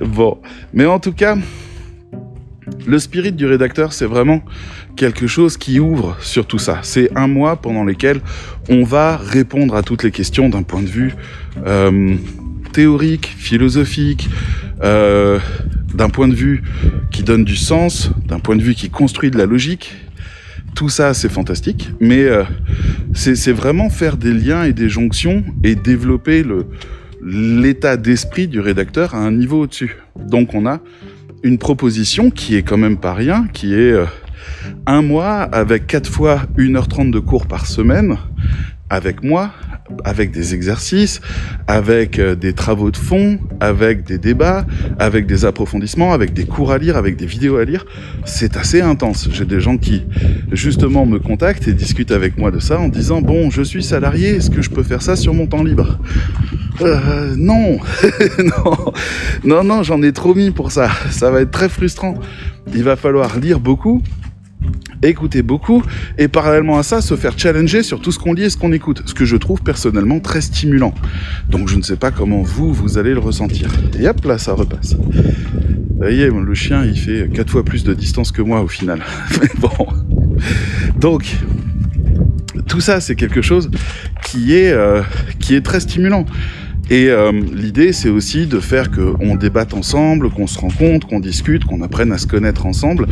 Bon. 0.00 0.38
Mais 0.72 0.86
en 0.86 0.98
tout 0.98 1.12
cas, 1.12 1.36
le 2.86 2.98
spirit 2.98 3.32
du 3.32 3.46
rédacteur, 3.46 3.92
c'est 3.92 4.06
vraiment 4.06 4.42
quelque 4.96 5.26
chose 5.26 5.56
qui 5.56 5.78
ouvre 5.78 6.16
sur 6.20 6.46
tout 6.46 6.58
ça. 6.58 6.78
C'est 6.82 7.14
un 7.16 7.26
mois 7.26 7.56
pendant 7.56 7.84
lequel 7.84 8.20
on 8.68 8.84
va 8.84 9.16
répondre 9.16 9.76
à 9.76 9.82
toutes 9.82 10.02
les 10.02 10.10
questions 10.10 10.48
d'un 10.48 10.62
point 10.62 10.82
de 10.82 10.88
vue 10.88 11.14
euh, 11.66 12.16
théorique, 12.72 13.26
philosophique, 13.26 14.30
euh, 14.82 15.38
d'un 15.94 16.08
point 16.08 16.28
de 16.28 16.34
vue 16.34 16.62
qui 17.10 17.22
donne 17.22 17.44
du 17.44 17.56
sens, 17.56 18.10
d'un 18.26 18.38
point 18.38 18.56
de 18.56 18.62
vue 18.62 18.74
qui 18.74 18.90
construit 18.90 19.30
de 19.30 19.38
la 19.38 19.46
logique. 19.46 19.94
Tout 20.74 20.88
ça, 20.88 21.12
c'est 21.12 21.28
fantastique, 21.28 21.90
mais 22.00 22.24
euh, 22.24 22.44
c'est 23.12 23.52
vraiment 23.52 23.90
faire 23.90 24.16
des 24.16 24.32
liens 24.32 24.64
et 24.64 24.72
des 24.72 24.88
jonctions 24.88 25.44
et 25.62 25.74
développer 25.74 26.44
l'état 27.22 27.96
d'esprit 27.96 28.48
du 28.48 28.60
rédacteur 28.60 29.14
à 29.14 29.18
un 29.18 29.32
niveau 29.32 29.62
au-dessus. 29.62 29.96
Donc 30.16 30.54
on 30.54 30.66
a 30.66 30.80
une 31.42 31.58
proposition 31.58 32.30
qui 32.30 32.56
est 32.56 32.62
quand 32.62 32.78
même 32.78 32.96
pas 32.96 33.12
rien, 33.12 33.46
qui 33.52 33.74
est 33.74 33.92
euh, 33.92 34.06
un 34.86 35.02
mois 35.02 35.40
avec 35.40 35.86
quatre 35.86 36.10
fois 36.10 36.42
1h30 36.56 37.10
de 37.10 37.18
cours 37.18 37.46
par 37.46 37.66
semaine, 37.66 38.16
avec 38.92 39.24
moi, 39.24 39.50
avec 40.04 40.32
des 40.32 40.54
exercices, 40.54 41.22
avec 41.66 42.18
euh, 42.18 42.34
des 42.34 42.52
travaux 42.52 42.90
de 42.90 42.96
fond, 42.96 43.38
avec 43.58 44.04
des 44.04 44.18
débats, 44.18 44.66
avec 44.98 45.26
des 45.26 45.46
approfondissements, 45.46 46.12
avec 46.12 46.34
des 46.34 46.44
cours 46.44 46.72
à 46.72 46.78
lire, 46.78 46.98
avec 46.98 47.16
des 47.16 47.24
vidéos 47.24 47.56
à 47.56 47.64
lire. 47.64 47.86
C'est 48.26 48.56
assez 48.58 48.82
intense. 48.82 49.28
J'ai 49.32 49.46
des 49.46 49.60
gens 49.60 49.78
qui, 49.78 50.04
justement, 50.52 51.06
me 51.06 51.18
contactent 51.18 51.66
et 51.68 51.72
discutent 51.72 52.12
avec 52.12 52.36
moi 52.36 52.50
de 52.50 52.58
ça 52.58 52.78
en 52.78 52.88
disant, 52.88 53.22
bon, 53.22 53.50
je 53.50 53.62
suis 53.62 53.82
salarié, 53.82 54.36
est-ce 54.36 54.50
que 54.50 54.60
je 54.60 54.68
peux 54.68 54.82
faire 54.82 55.00
ça 55.00 55.16
sur 55.16 55.32
mon 55.32 55.46
temps 55.46 55.64
libre? 55.64 55.98
Euh, 56.82 57.34
non, 57.38 57.78
non, 58.38 58.92
non, 59.44 59.64
non, 59.64 59.82
j'en 59.82 60.02
ai 60.02 60.12
trop 60.12 60.34
mis 60.34 60.50
pour 60.50 60.70
ça. 60.70 60.90
Ça 61.10 61.30
va 61.30 61.40
être 61.40 61.50
très 61.50 61.70
frustrant. 61.70 62.14
Il 62.74 62.84
va 62.84 62.96
falloir 62.96 63.38
lire 63.38 63.58
beaucoup, 63.58 64.02
écouter 65.02 65.42
beaucoup 65.42 65.82
et 66.18 66.28
parallèlement 66.28 66.78
à 66.78 66.82
ça 66.82 67.00
se 67.00 67.16
faire 67.16 67.38
challenger 67.38 67.82
sur 67.82 68.00
tout 68.00 68.12
ce 68.12 68.18
qu'on 68.18 68.32
lit 68.32 68.44
et 68.44 68.50
ce 68.50 68.56
qu'on 68.56 68.72
écoute, 68.72 69.02
ce 69.06 69.14
que 69.14 69.24
je 69.24 69.36
trouve 69.36 69.62
personnellement 69.62 70.20
très 70.20 70.40
stimulant. 70.40 70.94
Donc 71.48 71.68
je 71.68 71.76
ne 71.76 71.82
sais 71.82 71.96
pas 71.96 72.10
comment 72.10 72.42
vous, 72.42 72.72
vous 72.72 72.98
allez 72.98 73.12
le 73.12 73.20
ressentir. 73.20 73.68
Et 73.98 74.08
hop 74.08 74.24
là, 74.24 74.38
ça 74.38 74.54
repasse. 74.54 74.94
Vous 74.94 76.08
voyez, 76.08 76.28
le 76.28 76.54
chien, 76.54 76.84
il 76.84 76.98
fait 76.98 77.30
quatre 77.32 77.50
fois 77.50 77.64
plus 77.64 77.84
de 77.84 77.94
distance 77.94 78.32
que 78.32 78.42
moi 78.42 78.60
au 78.60 78.68
final. 78.68 79.00
Mais 79.40 79.48
bon. 79.58 79.86
Donc, 80.98 81.36
tout 82.66 82.80
ça, 82.80 83.00
c'est 83.00 83.14
quelque 83.14 83.42
chose 83.42 83.70
qui 84.24 84.54
est, 84.54 84.72
euh, 84.72 85.02
qui 85.38 85.54
est 85.54 85.60
très 85.60 85.80
stimulant. 85.80 86.26
Et 86.92 87.08
euh, 87.08 87.32
l'idée, 87.32 87.94
c'est 87.94 88.10
aussi 88.10 88.46
de 88.46 88.60
faire 88.60 88.90
qu'on 88.90 89.34
débatte 89.36 89.72
ensemble, 89.72 90.28
qu'on 90.28 90.46
se 90.46 90.58
rencontre, 90.58 91.06
qu'on 91.06 91.20
discute, 91.20 91.64
qu'on 91.64 91.80
apprenne 91.80 92.12
à 92.12 92.18
se 92.18 92.26
connaître 92.26 92.66
ensemble, 92.66 93.06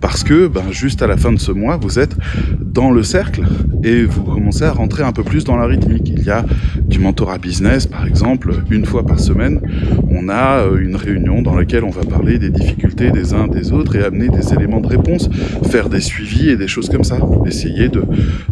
parce 0.00 0.22
que 0.22 0.46
ben, 0.46 0.70
juste 0.70 1.02
à 1.02 1.08
la 1.08 1.16
fin 1.16 1.32
de 1.32 1.40
ce 1.40 1.50
mois, 1.50 1.76
vous 1.76 1.98
êtes 1.98 2.14
dans 2.60 2.92
le 2.92 3.02
cercle 3.02 3.42
et 3.82 4.04
vous 4.04 4.22
commencez 4.22 4.62
à 4.62 4.70
rentrer 4.70 5.02
un 5.02 5.10
peu 5.10 5.24
plus 5.24 5.42
dans 5.42 5.56
la 5.56 5.66
rythmique. 5.66 6.12
Il 6.16 6.22
y 6.22 6.30
a 6.30 6.44
du 6.86 7.00
mentorat 7.00 7.38
business, 7.38 7.86
par 7.86 8.06
exemple, 8.06 8.54
une 8.70 8.86
fois 8.86 9.04
par 9.04 9.18
semaine, 9.18 9.60
on 10.08 10.28
a 10.28 10.60
euh, 10.60 10.78
une 10.78 10.94
réunion 10.94 11.42
dans 11.42 11.56
laquelle 11.56 11.82
on 11.82 11.90
va 11.90 12.04
parler 12.04 12.38
des 12.38 12.50
difficultés 12.50 13.10
des 13.10 13.34
uns 13.34 13.48
des 13.48 13.72
autres 13.72 13.96
et 13.96 14.04
amener 14.04 14.28
des 14.28 14.54
éléments 14.54 14.80
de 14.80 14.86
réponse, 14.86 15.28
faire 15.70 15.88
des 15.88 16.00
suivis 16.00 16.50
et 16.50 16.56
des 16.56 16.68
choses 16.68 16.88
comme 16.88 17.02
ça, 17.02 17.18
essayer 17.46 17.88
de 17.88 18.04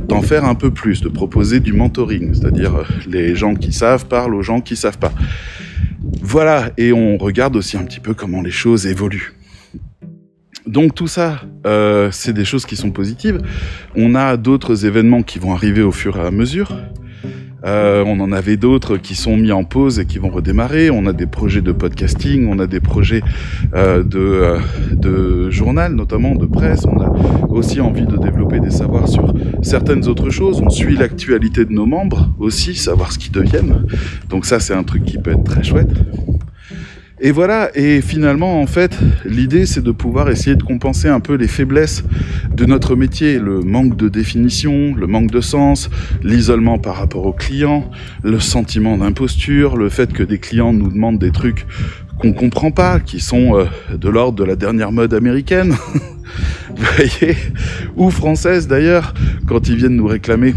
d'en 0.08 0.22
faire 0.22 0.44
un 0.44 0.56
peu 0.56 0.72
plus, 0.72 1.02
de 1.02 1.08
proposer 1.08 1.60
du 1.60 1.72
mentoring, 1.72 2.34
c'est-à-dire 2.34 2.74
euh, 2.74 2.82
les 3.08 3.36
gens 3.36 3.54
qui 3.54 3.72
savent 3.72 4.06
parlent 4.06 4.34
aux 4.34 4.42
gens 4.42 4.60
qui 4.60 4.71
savent 4.76 4.98
pas. 4.98 5.12
Voilà, 6.20 6.70
et 6.76 6.92
on 6.92 7.16
regarde 7.16 7.56
aussi 7.56 7.76
un 7.76 7.84
petit 7.84 8.00
peu 8.00 8.14
comment 8.14 8.42
les 8.42 8.50
choses 8.50 8.86
évoluent. 8.86 9.34
Donc 10.66 10.94
tout 10.94 11.08
ça, 11.08 11.42
euh, 11.66 12.10
c'est 12.12 12.32
des 12.32 12.44
choses 12.44 12.66
qui 12.66 12.76
sont 12.76 12.90
positives. 12.90 13.40
On 13.96 14.14
a 14.14 14.36
d'autres 14.36 14.86
événements 14.86 15.22
qui 15.22 15.38
vont 15.38 15.52
arriver 15.52 15.82
au 15.82 15.92
fur 15.92 16.16
et 16.16 16.20
à 16.20 16.30
mesure. 16.30 16.72
Euh, 17.64 18.02
on 18.06 18.18
en 18.20 18.32
avait 18.32 18.56
d'autres 18.56 18.96
qui 18.96 19.14
sont 19.14 19.36
mis 19.36 19.52
en 19.52 19.64
pause 19.64 19.98
et 19.98 20.06
qui 20.06 20.18
vont 20.18 20.30
redémarrer. 20.30 20.90
On 20.90 21.06
a 21.06 21.12
des 21.12 21.26
projets 21.26 21.60
de 21.60 21.72
podcasting, 21.72 22.48
on 22.48 22.58
a 22.58 22.66
des 22.66 22.80
projets 22.80 23.22
euh, 23.74 24.02
de, 24.02 24.18
euh, 24.18 24.58
de 24.92 25.50
journal, 25.50 25.94
notamment 25.94 26.34
de 26.34 26.46
presse. 26.46 26.84
On 26.86 27.00
a 27.00 27.12
aussi 27.48 27.80
envie 27.80 28.06
de 28.06 28.16
développer 28.16 28.60
des 28.60 28.70
savoirs 28.70 29.08
sur 29.08 29.34
certaines 29.62 30.08
autres 30.08 30.30
choses. 30.30 30.60
On 30.60 30.70
suit 30.70 30.96
l'actualité 30.96 31.64
de 31.64 31.72
nos 31.72 31.86
membres 31.86 32.30
aussi, 32.38 32.74
savoir 32.74 33.12
ce 33.12 33.18
qu'ils 33.18 33.32
deviennent. 33.32 33.86
Donc 34.28 34.46
ça, 34.46 34.60
c'est 34.60 34.74
un 34.74 34.84
truc 34.84 35.04
qui 35.04 35.18
peut 35.18 35.32
être 35.32 35.44
très 35.44 35.62
chouette. 35.62 35.90
Et 37.24 37.30
voilà, 37.30 37.70
et 37.76 38.00
finalement, 38.00 38.60
en 38.60 38.66
fait, 38.66 38.98
l'idée, 39.24 39.64
c'est 39.64 39.80
de 39.80 39.92
pouvoir 39.92 40.28
essayer 40.28 40.56
de 40.56 40.62
compenser 40.64 41.06
un 41.06 41.20
peu 41.20 41.34
les 41.34 41.46
faiblesses 41.46 42.02
de 42.52 42.64
notre 42.66 42.96
métier, 42.96 43.38
le 43.38 43.60
manque 43.60 43.96
de 43.96 44.08
définition, 44.08 44.92
le 44.96 45.06
manque 45.06 45.30
de 45.30 45.40
sens, 45.40 45.88
l'isolement 46.24 46.78
par 46.78 46.96
rapport 46.96 47.24
aux 47.24 47.32
clients, 47.32 47.88
le 48.24 48.40
sentiment 48.40 48.98
d'imposture, 48.98 49.76
le 49.76 49.88
fait 49.88 50.12
que 50.12 50.24
des 50.24 50.38
clients 50.38 50.72
nous 50.72 50.90
demandent 50.90 51.20
des 51.20 51.30
trucs 51.30 51.64
qu'on 52.18 52.32
comprend 52.32 52.72
pas, 52.72 52.98
qui 52.98 53.20
sont 53.20 53.56
euh, 53.56 53.66
de 53.96 54.08
l'ordre 54.08 54.36
de 54.36 54.44
la 54.44 54.56
dernière 54.56 54.90
mode 54.90 55.14
américaine, 55.14 55.76
vous 56.76 56.84
voyez, 56.96 57.36
ou 57.94 58.10
française 58.10 58.66
d'ailleurs, 58.66 59.14
quand 59.46 59.68
ils 59.68 59.76
viennent 59.76 59.94
nous 59.94 60.08
réclamer 60.08 60.54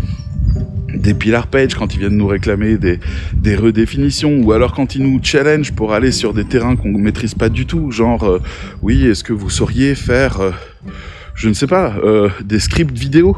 des 0.95 1.13
pilar 1.13 1.47
page 1.47 1.75
quand 1.75 1.93
ils 1.93 1.99
viennent 1.99 2.17
nous 2.17 2.27
réclamer 2.27 2.77
des, 2.77 2.99
des 3.33 3.55
redéfinitions 3.55 4.39
ou 4.41 4.51
alors 4.51 4.73
quand 4.73 4.95
ils 4.95 5.03
nous 5.03 5.19
challenge 5.21 5.71
pour 5.73 5.93
aller 5.93 6.11
sur 6.11 6.33
des 6.33 6.45
terrains 6.45 6.75
qu'on 6.75 6.89
ne 6.91 6.97
maîtrise 6.97 7.35
pas 7.35 7.49
du 7.49 7.65
tout, 7.65 7.91
genre 7.91 8.23
euh, 8.23 8.41
oui, 8.81 9.05
est-ce 9.05 9.23
que 9.23 9.33
vous 9.33 9.49
sauriez 9.49 9.95
faire, 9.95 10.39
euh, 10.41 10.51
je 11.35 11.49
ne 11.49 11.53
sais 11.53 11.67
pas, 11.67 11.95
euh, 12.03 12.29
des 12.43 12.59
scripts 12.59 12.97
vidéo? 12.97 13.37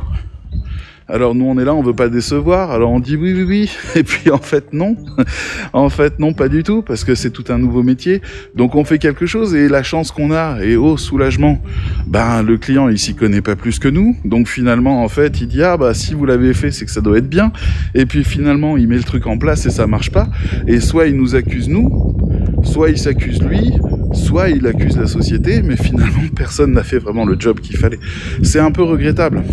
Alors 1.10 1.36
nous 1.36 1.46
on 1.46 1.58
est 1.58 1.66
là, 1.66 1.74
on 1.74 1.82
veut 1.82 1.94
pas 1.94 2.10
décevoir, 2.10 2.72
alors 2.72 2.92
on 2.92 3.00
dit 3.00 3.16
oui 3.16 3.34
oui 3.34 3.44
oui, 3.44 3.72
et 3.96 4.04
puis 4.04 4.30
en 4.30 4.38
fait 4.38 4.74
non, 4.74 4.96
en 5.74 5.90
fait 5.90 6.20
non 6.20 6.34
pas 6.34 6.50
du 6.50 6.64
tout, 6.64 6.82
parce 6.82 7.04
que 7.04 7.16
c'est 7.16 7.32
tout 7.32 7.46
un 7.50 7.58
nouveau 7.58 7.84
métier, 7.84 8.22
donc 8.56 8.76
on 8.76 8.84
fait 8.84 9.00
quelque 9.00 9.26
chose 9.26 9.56
et 9.56 9.70
la 9.70 9.84
chance 9.84 10.12
qu'on 10.12 10.32
a, 10.32 10.60
et 10.62 10.76
oh 10.76 10.98
soulagement, 10.98 11.62
ben 12.08 12.44
le 12.44 12.58
client 12.58 12.90
il 12.90 13.00
s'y 13.00 13.16
connaît 13.16 13.42
pas 13.42 13.56
plus 13.56 13.80
que 13.80 13.88
nous, 13.88 14.16
donc 14.26 14.48
finalement 14.48 15.04
en 15.04 15.08
fait 15.08 15.40
il 15.40 15.48
dit 15.48 15.64
ah 15.64 15.78
bah 15.78 15.94
si 15.94 16.14
vous 16.14 16.26
l'avez 16.26 16.54
fait 16.54 16.72
c'est 16.72 16.86
que 16.86 16.92
ça 16.92 17.02
doit 17.02 17.18
être 17.18 17.30
bien, 17.30 17.52
et 17.96 18.06
puis 18.06 18.24
finalement 18.24 18.78
il 18.78 18.88
met 18.88 18.98
le 18.98 19.04
truc 19.04 19.28
en 19.28 19.38
place 19.38 19.66
et 19.66 19.70
ça 19.70 19.88
marche 19.88 20.12
pas, 20.12 20.28
et 20.68 20.80
soit 20.80 21.08
il 21.08 21.16
nous 21.16 21.36
accuse 21.36 21.70
nous, 21.70 22.18
soit 22.64 22.90
il 22.90 22.98
s'accuse 22.98 23.42
lui, 23.42 23.72
soit 24.14 24.50
il 24.50 24.68
accuse 24.68 24.98
la 24.98 25.08
société, 25.08 25.62
mais 25.62 25.78
finalement 25.78 26.24
personne 26.36 26.74
n'a 26.74 26.84
fait 26.84 27.00
vraiment 27.00 27.26
le 27.26 27.36
job 27.40 27.60
qu'il 27.60 27.78
fallait. 27.78 28.00
C'est 28.44 28.60
un 28.60 28.72
peu 28.72 28.84
regrettable. 28.84 29.44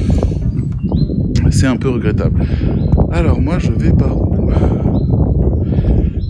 C'est 1.51 1.67
un 1.67 1.77
peu 1.77 1.89
regrettable. 1.89 2.45
Alors 3.13 3.41
moi 3.41 3.59
je 3.59 3.73
vais 3.73 3.93
par 3.93 4.17
où 4.17 4.51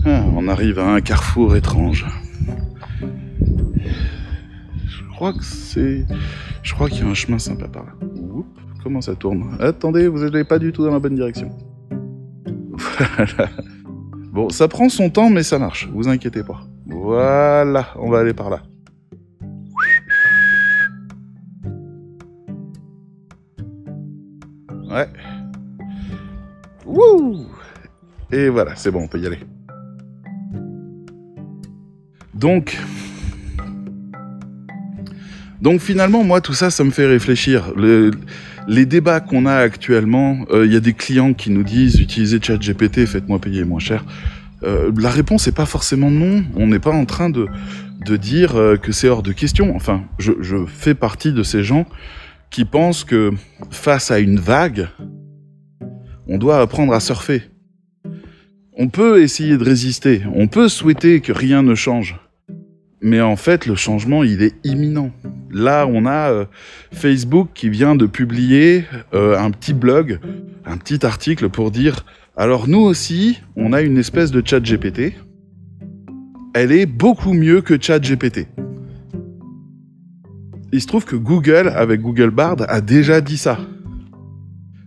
ah, 0.05 0.23
On 0.35 0.47
arrive 0.47 0.79
à 0.79 0.93
un 0.93 1.01
carrefour 1.01 1.55
étrange. 1.55 2.05
Je 4.87 5.03
crois 5.15 5.33
que 5.33 5.43
c'est... 5.43 6.05
Je 6.61 6.73
crois 6.73 6.89
qu'il 6.89 7.03
y 7.05 7.07
a 7.07 7.09
un 7.09 7.13
chemin 7.13 7.39
sympa 7.39 7.67
par 7.67 7.83
là. 7.83 7.91
comment 8.83 9.01
ça 9.01 9.15
tourne 9.15 9.57
Attendez, 9.59 10.07
vous 10.07 10.19
n'allez 10.19 10.43
pas 10.43 10.59
du 10.59 10.71
tout 10.71 10.83
dans 10.83 10.91
la 10.91 10.99
bonne 10.99 11.15
direction. 11.15 11.49
Voilà. 13.17 13.49
Bon, 14.31 14.49
ça 14.49 14.67
prend 14.67 14.89
son 14.89 15.09
temps, 15.09 15.29
mais 15.29 15.43
ça 15.43 15.59
marche. 15.59 15.87
Vous 15.93 16.09
inquiétez 16.09 16.43
pas. 16.43 16.61
Voilà, 16.87 17.87
on 17.95 18.09
va 18.09 18.19
aller 18.19 18.33
par 18.33 18.49
là. 18.49 18.63
Ouais. 24.95 25.09
Wouh 26.85 27.47
Et 28.31 28.47
voilà, 28.47 28.77
c'est 28.77 28.91
bon, 28.91 29.01
on 29.01 29.07
peut 29.09 29.19
y 29.19 29.27
aller. 29.27 29.39
Donc, 32.33 32.77
donc 35.61 35.81
finalement, 35.81 36.23
moi, 36.23 36.39
tout 36.39 36.53
ça, 36.53 36.69
ça 36.69 36.85
me 36.85 36.91
fait 36.91 37.07
réfléchir. 37.07 37.73
Le, 37.75 38.11
les 38.69 38.85
débats 38.85 39.19
qu'on 39.19 39.45
a 39.45 39.55
actuellement, 39.55 40.45
euh, 40.51 40.65
il 40.65 40.71
y 40.71 40.77
a 40.77 40.79
des 40.79 40.93
clients 40.93 41.33
qui 41.33 41.51
nous 41.51 41.63
disent 41.63 41.99
utilisez 41.99 42.39
ChatGPT, 42.41 43.05
faites-moi 43.05 43.39
payer 43.39 43.65
moins 43.65 43.79
cher. 43.79 44.05
Euh, 44.63 44.93
la 44.97 45.09
réponse 45.09 45.45
n'est 45.47 45.53
pas 45.53 45.65
forcément 45.65 46.09
non. 46.09 46.45
On 46.55 46.67
n'est 46.67 46.79
pas 46.79 46.93
en 46.93 47.03
train 47.03 47.29
de, 47.29 47.47
de 48.05 48.15
dire 48.15 48.55
euh, 48.55 48.77
que 48.77 48.93
c'est 48.93 49.09
hors 49.09 49.23
de 49.23 49.33
question. 49.33 49.75
Enfin, 49.75 50.05
je, 50.19 50.31
je 50.39 50.65
fais 50.65 50.95
partie 50.95 51.33
de 51.33 51.43
ces 51.43 51.65
gens 51.65 51.85
qui 52.55 52.63
pensent 52.63 53.03
que 53.03 53.31
face 53.69 54.11
à 54.11 54.19
une 54.19 54.39
vague, 54.39 54.87
on 56.25 56.37
doit 56.37 56.61
apprendre 56.61 56.93
à 56.93 57.01
surfer. 57.01 57.41
On 58.77 58.87
peut 58.87 59.21
essayer 59.21 59.57
de 59.57 59.63
résister, 59.65 60.21
on 60.33 60.47
peut 60.47 60.69
souhaiter 60.69 61.19
que 61.19 61.33
rien 61.33 61.63
ne 61.63 61.75
change. 61.75 62.17
Mais 63.01 63.19
en 63.19 63.35
fait, 63.35 63.65
le 63.65 63.75
changement, 63.75 64.23
il 64.23 64.41
est 64.41 64.55
imminent. 64.63 65.11
Là, 65.51 65.85
on 65.85 66.05
a 66.05 66.31
euh, 66.31 66.45
Facebook 66.93 67.49
qui 67.53 67.67
vient 67.67 67.97
de 67.97 68.05
publier 68.05 68.85
euh, 69.13 69.37
un 69.37 69.51
petit 69.51 69.73
blog, 69.73 70.21
un 70.63 70.77
petit 70.77 71.05
article 71.05 71.49
pour 71.49 71.71
dire, 71.71 72.05
alors 72.37 72.69
nous 72.69 72.79
aussi, 72.79 73.41
on 73.57 73.73
a 73.73 73.81
une 73.81 73.97
espèce 73.97 74.31
de 74.31 74.41
chat 74.45 74.61
GPT. 74.61 75.13
Elle 76.53 76.71
est 76.71 76.85
beaucoup 76.85 77.33
mieux 77.33 77.59
que 77.59 77.77
chat 77.77 77.99
GPT. 77.99 78.47
Il 80.71 80.81
se 80.81 80.87
trouve 80.87 81.05
que 81.05 81.15
Google, 81.15 81.69
avec 81.75 82.01
Google 82.01 82.31
Bard, 82.31 82.57
a 82.67 82.81
déjà 82.81 83.21
dit 83.21 83.37
ça. 83.37 83.59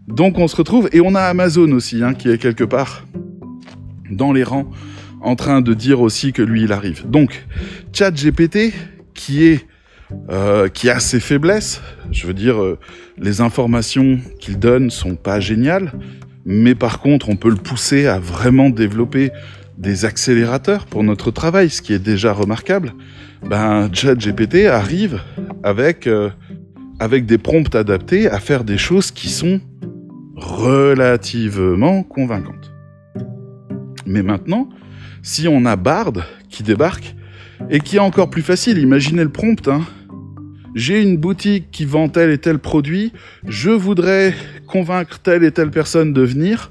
Donc 0.06 0.38
on 0.38 0.49
se 0.49 0.56
retrouve, 0.56 0.88
et 0.92 1.00
on 1.00 1.14
a 1.14 1.23
Amazon 1.23 1.70
aussi, 1.73 2.02
hein, 2.02 2.14
qui 2.14 2.30
est 2.30 2.38
quelque 2.38 2.64
part 2.64 3.04
dans 4.11 4.32
les 4.32 4.44
rangs, 4.44 4.70
en 5.20 5.37
train 5.37 5.61
de 5.61 5.75
dire 5.75 6.00
aussi 6.00 6.32
que 6.32 6.42
lui, 6.42 6.62
il 6.62 6.73
arrive. 6.73 7.08
Donc, 7.08 7.47
ChatGPT, 7.92 8.73
qui 9.14 9.58
euh, 10.30 10.68
qui 10.68 10.88
a 10.88 11.00
ses 11.00 11.20
faiblesses, 11.20 11.82
je 12.12 12.26
veux 12.26 12.32
dire, 12.32 12.62
euh, 12.62 12.78
les 13.18 13.42
informations 13.42 14.18
qu'il 14.40 14.58
donne 14.58 14.90
sont 14.90 15.16
pas 15.16 15.38
géniales, 15.38 15.92
mais 16.47 16.75
par 16.75 17.00
contre, 17.00 17.28
on 17.28 17.37
peut 17.37 17.50
le 17.50 17.56
pousser 17.56 18.06
à 18.06 18.18
vraiment 18.18 18.70
développer 18.70 19.30
des 19.76 20.06
accélérateurs 20.06 20.87
pour 20.87 21.04
notre 21.04 21.30
travail, 21.30 21.68
ce 21.68 21.82
qui 21.82 21.92
est 21.92 21.99
déjà 21.99 22.32
remarquable. 22.32 22.94
Ben, 23.47 23.88
ChatGPT 23.92 24.66
arrive 24.66 25.21
avec 25.62 26.07
euh, 26.07 26.30
avec 26.99 27.26
des 27.26 27.38
prompts 27.38 27.75
adaptés 27.75 28.28
à 28.28 28.40
faire 28.40 28.64
des 28.64 28.78
choses 28.78 29.11
qui 29.11 29.28
sont 29.28 29.61
relativement 30.37 32.02
convaincantes. 32.02 32.73
Mais 34.07 34.23
maintenant, 34.23 34.68
si 35.23 35.47
on 35.49 35.64
a 35.64 35.76
Bard 35.76 36.12
qui 36.49 36.62
débarque, 36.62 37.14
et 37.71 37.80
qui 37.80 37.97
est 37.97 38.00
encore 38.00 38.30
plus 38.30 38.42
facile, 38.42 38.78
imaginez 38.78 39.23
le 39.23 39.30
prompt, 39.30 39.68
hein. 39.68 39.83
J'ai 40.75 41.02
une 41.02 41.16
boutique 41.16 41.71
qui 41.71 41.85
vend 41.85 42.09
tel 42.09 42.30
et 42.30 42.38
tel 42.38 42.59
produit, 42.59 43.12
je 43.47 43.71
voudrais 43.71 44.35
convaincre 44.66 45.18
telle 45.18 45.42
et 45.42 45.50
telle 45.50 45.71
personne 45.71 46.12
de 46.12 46.23
venir, 46.23 46.71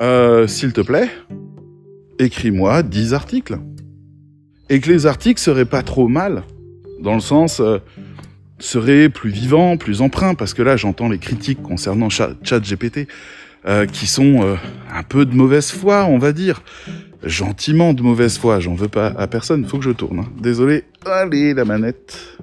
euh, 0.00 0.46
s'il 0.46 0.72
te 0.72 0.80
plaît, 0.80 1.10
écris-moi 2.18 2.82
10 2.82 3.14
articles. 3.14 3.58
Et 4.68 4.80
que 4.80 4.90
les 4.90 5.06
articles 5.06 5.40
seraient 5.40 5.64
pas 5.64 5.82
trop 5.82 6.08
mal, 6.08 6.42
dans 7.00 7.14
le 7.14 7.20
sens, 7.20 7.60
euh, 7.60 7.78
seraient 8.58 9.08
plus 9.08 9.30
vivants, 9.30 9.76
plus 9.76 10.00
emprunts, 10.00 10.34
parce 10.34 10.54
que 10.54 10.62
là 10.62 10.76
j'entends 10.76 11.08
les 11.08 11.18
critiques 11.18 11.62
concernant 11.62 12.08
ChatGPT 12.08 13.06
euh, 13.66 13.86
qui 13.86 14.06
sont 14.06 14.42
euh, 14.42 14.54
un 14.92 15.02
peu 15.02 15.26
de 15.26 15.34
mauvaise 15.34 15.70
foi, 15.70 16.06
on 16.06 16.18
va 16.18 16.32
dire. 16.32 16.62
Gentiment 17.22 17.94
de 17.94 18.02
mauvaise 18.02 18.38
foi, 18.38 18.60
j'en 18.60 18.74
veux 18.74 18.88
pas 18.88 19.08
à 19.18 19.26
personne, 19.26 19.64
faut 19.64 19.78
que 19.78 19.84
je 19.84 19.90
tourne. 19.90 20.20
Hein. 20.20 20.28
Désolé, 20.40 20.84
allez 21.04 21.54
la 21.54 21.64
manette. 21.64 22.38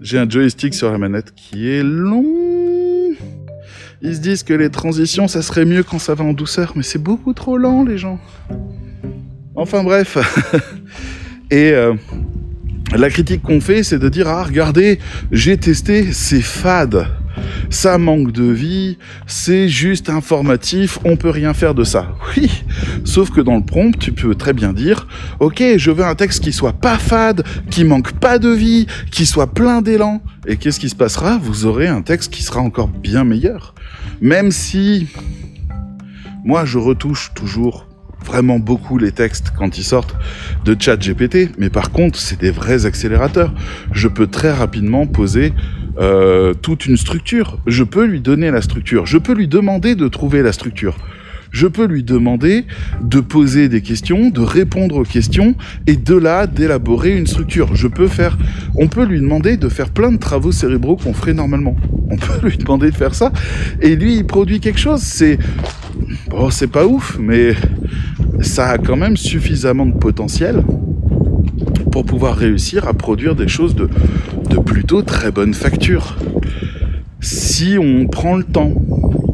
J'ai 0.00 0.18
un 0.18 0.28
joystick 0.28 0.74
sur 0.74 0.92
la 0.92 0.98
manette 0.98 1.34
qui 1.34 1.68
est 1.68 1.82
long. 1.82 3.14
Ils 4.02 4.16
se 4.16 4.20
disent 4.20 4.42
que 4.42 4.52
les 4.52 4.70
transitions, 4.70 5.28
ça 5.28 5.40
serait 5.40 5.64
mieux 5.64 5.82
quand 5.82 5.98
ça 5.98 6.14
va 6.14 6.24
en 6.24 6.34
douceur, 6.34 6.74
mais 6.76 6.82
c'est 6.82 7.02
beaucoup 7.02 7.32
trop 7.32 7.56
lent, 7.56 7.84
les 7.84 7.96
gens. 7.96 8.20
Enfin 9.54 9.84
bref. 9.84 10.18
Et 11.50 11.70
euh, 11.70 11.94
la 12.96 13.10
critique 13.10 13.42
qu'on 13.42 13.60
fait, 13.60 13.82
c'est 13.82 13.98
de 13.98 14.08
dire, 14.08 14.28
ah 14.28 14.44
regardez, 14.44 14.98
j'ai 15.30 15.56
testé, 15.56 16.12
c'est 16.12 16.42
fade 16.42 17.06
ça 17.70 17.98
manque 17.98 18.32
de 18.32 18.44
vie, 18.44 18.98
c'est 19.26 19.68
juste 19.68 20.08
informatif, 20.10 20.98
on 21.04 21.16
peut 21.16 21.30
rien 21.30 21.54
faire 21.54 21.74
de 21.74 21.84
ça. 21.84 22.14
Oui, 22.36 22.64
sauf 23.04 23.30
que 23.30 23.40
dans 23.40 23.56
le 23.56 23.64
prompt, 23.64 23.98
tu 23.98 24.12
peux 24.12 24.34
très 24.34 24.52
bien 24.52 24.72
dire, 24.72 25.06
ok, 25.40 25.62
je 25.76 25.90
veux 25.90 26.04
un 26.04 26.14
texte 26.14 26.42
qui 26.42 26.52
soit 26.52 26.72
pas 26.72 26.98
fade, 26.98 27.44
qui 27.70 27.84
manque 27.84 28.12
pas 28.12 28.38
de 28.38 28.50
vie, 28.50 28.86
qui 29.10 29.26
soit 29.26 29.52
plein 29.52 29.82
d'élan. 29.82 30.22
Et 30.46 30.56
qu'est-ce 30.56 30.80
qui 30.80 30.88
se 30.88 30.96
passera? 30.96 31.38
Vous 31.38 31.66
aurez 31.66 31.88
un 31.88 32.02
texte 32.02 32.32
qui 32.32 32.42
sera 32.42 32.60
encore 32.60 32.88
bien 32.88 33.24
meilleur. 33.24 33.74
Même 34.20 34.50
si 34.50 35.08
moi 36.44 36.64
je 36.64 36.78
retouche 36.78 37.32
toujours 37.34 37.88
vraiment 38.24 38.58
beaucoup 38.58 38.98
les 38.98 39.12
textes 39.12 39.52
quand 39.56 39.78
ils 39.78 39.84
sortent 39.84 40.16
de 40.64 40.76
chat 40.78 40.96
GPT, 40.96 41.50
mais 41.58 41.70
par 41.70 41.90
contre 41.90 42.18
c'est 42.18 42.40
des 42.40 42.50
vrais 42.50 42.86
accélérateurs. 42.86 43.52
Je 43.92 44.08
peux 44.08 44.26
très 44.26 44.52
rapidement 44.52 45.06
poser 45.06 45.52
euh, 45.98 46.54
toute 46.54 46.86
une 46.86 46.96
structure. 46.96 47.58
Je 47.66 47.84
peux 47.84 48.04
lui 48.04 48.20
donner 48.20 48.50
la 48.50 48.62
structure. 48.62 49.06
Je 49.06 49.18
peux 49.18 49.34
lui 49.34 49.46
demander 49.46 49.94
de 49.94 50.08
trouver 50.08 50.42
la 50.42 50.52
structure. 50.52 50.96
Je 51.54 51.68
peux 51.68 51.86
lui 51.86 52.02
demander 52.02 52.64
de 53.00 53.20
poser 53.20 53.68
des 53.68 53.80
questions, 53.80 54.28
de 54.28 54.40
répondre 54.40 54.96
aux 54.96 55.04
questions 55.04 55.54
et 55.86 55.94
de 55.94 56.16
là 56.16 56.48
d'élaborer 56.48 57.16
une 57.16 57.28
structure. 57.28 57.76
Je 57.76 57.86
peux 57.86 58.08
faire, 58.08 58.36
on 58.74 58.88
peut 58.88 59.04
lui 59.04 59.20
demander 59.20 59.56
de 59.56 59.68
faire 59.68 59.90
plein 59.90 60.10
de 60.10 60.16
travaux 60.16 60.50
cérébraux 60.50 60.96
qu'on 60.96 61.14
ferait 61.14 61.32
normalement. 61.32 61.76
On 62.10 62.16
peut 62.16 62.44
lui 62.48 62.58
demander 62.58 62.90
de 62.90 62.96
faire 62.96 63.14
ça 63.14 63.32
et 63.80 63.94
lui 63.94 64.16
il 64.16 64.26
produit 64.26 64.58
quelque 64.58 64.80
chose. 64.80 65.00
C'est 65.02 65.38
bon, 66.28 66.50
c'est 66.50 66.66
pas 66.66 66.86
ouf, 66.86 67.18
mais 67.20 67.54
ça 68.40 68.70
a 68.70 68.78
quand 68.78 68.96
même 68.96 69.16
suffisamment 69.16 69.86
de 69.86 69.96
potentiel 69.96 70.60
pour 71.92 72.04
pouvoir 72.04 72.34
réussir 72.34 72.88
à 72.88 72.94
produire 72.94 73.36
des 73.36 73.46
choses 73.46 73.76
de, 73.76 73.88
plutôt 74.66 75.02
très 75.02 75.30
bonne 75.30 75.54
facture. 75.54 76.16
Si 77.20 77.76
on 77.80 78.08
prend 78.08 78.34
le 78.34 78.42
temps, 78.42 78.74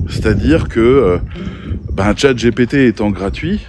c'est-à-dire 0.06 0.68
que 0.68 0.80
euh, 0.80 1.18
ben, 1.92 2.14
chat 2.16 2.34
GPT 2.34 2.74
étant 2.74 3.10
gratuit, 3.10 3.60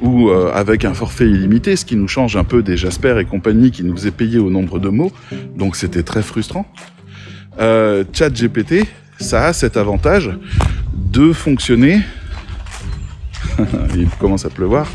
ou 0.00 0.30
euh, 0.30 0.50
avec 0.52 0.84
un 0.84 0.94
forfait 0.94 1.28
illimité, 1.28 1.76
ce 1.76 1.84
qui 1.84 1.96
nous 1.96 2.08
change 2.08 2.36
un 2.36 2.44
peu 2.44 2.62
des 2.62 2.76
Jasper 2.76 3.18
et 3.20 3.24
compagnie 3.24 3.70
qui 3.70 3.84
nous 3.84 3.96
faisaient 3.96 4.10
payer 4.10 4.38
au 4.38 4.50
nombre 4.50 4.78
de 4.78 4.88
mots, 4.88 5.12
donc 5.56 5.76
c'était 5.76 6.02
très 6.02 6.22
frustrant. 6.22 6.66
Euh, 7.60 8.04
chat 8.12 8.30
GPT, 8.30 8.86
ça 9.18 9.46
a 9.46 9.52
cet 9.52 9.76
avantage 9.76 10.30
de 10.94 11.32
fonctionner, 11.32 12.00
il 13.94 14.08
commence 14.18 14.44
à 14.44 14.50
pleuvoir, 14.50 14.90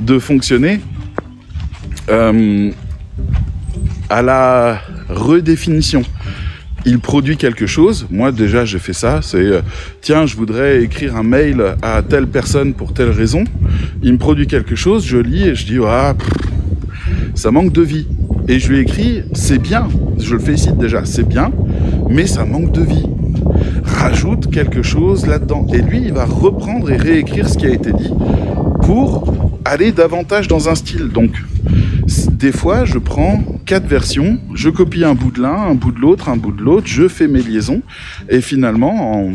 de 0.00 0.18
fonctionner 0.18 0.80
euh, 2.08 2.70
à 4.08 4.22
la 4.22 4.80
redéfinition. 5.08 6.02
Il 6.88 7.00
produit 7.00 7.36
quelque 7.36 7.66
chose. 7.66 8.06
Moi, 8.10 8.30
déjà, 8.30 8.64
j'ai 8.64 8.78
fait 8.78 8.92
ça. 8.92 9.18
C'est 9.20 9.38
euh, 9.38 9.60
tiens, 10.00 10.24
je 10.24 10.36
voudrais 10.36 10.84
écrire 10.84 11.16
un 11.16 11.24
mail 11.24 11.60
à 11.82 12.00
telle 12.02 12.28
personne 12.28 12.74
pour 12.74 12.94
telle 12.94 13.10
raison. 13.10 13.42
Il 14.04 14.12
me 14.12 14.18
produit 14.18 14.46
quelque 14.46 14.76
chose. 14.76 15.04
Je 15.04 15.16
lis 15.16 15.48
et 15.48 15.56
je 15.56 15.66
dis 15.66 15.78
ah, 15.84 16.14
ça 17.34 17.50
manque 17.50 17.72
de 17.72 17.82
vie. 17.82 18.06
Et 18.46 18.60
je 18.60 18.72
lui 18.72 18.78
écris 18.78 19.22
c'est 19.32 19.58
bien. 19.58 19.88
Je 20.18 20.34
le 20.34 20.38
félicite 20.38 20.78
déjà. 20.78 21.04
C'est 21.04 21.26
bien, 21.26 21.50
mais 22.08 22.28
ça 22.28 22.44
manque 22.44 22.70
de 22.70 22.82
vie. 22.82 23.06
Rajoute 23.82 24.52
quelque 24.52 24.82
chose 24.82 25.26
là-dedans. 25.26 25.66
Et 25.74 25.82
lui, 25.82 26.02
il 26.04 26.12
va 26.12 26.24
reprendre 26.24 26.88
et 26.88 26.96
réécrire 26.96 27.48
ce 27.48 27.58
qui 27.58 27.66
a 27.66 27.70
été 27.70 27.92
dit 27.92 28.12
pour 28.82 29.34
aller 29.64 29.90
davantage 29.90 30.46
dans 30.46 30.68
un 30.68 30.76
style. 30.76 31.08
Donc, 31.08 31.32
des 32.30 32.52
fois, 32.52 32.84
je 32.84 32.98
prends 32.98 33.42
quatre 33.66 33.86
versions, 33.86 34.38
je 34.54 34.70
copie 34.70 35.04
un 35.04 35.14
bout 35.14 35.32
de 35.32 35.42
l'un, 35.42 35.54
un 35.54 35.74
bout 35.74 35.90
de 35.90 35.98
l'autre, 35.98 36.28
un 36.28 36.36
bout 36.36 36.52
de 36.52 36.62
l'autre, 36.62 36.86
je 36.86 37.08
fais 37.08 37.26
mes 37.26 37.42
liaisons, 37.42 37.82
et 38.28 38.40
finalement, 38.40 39.32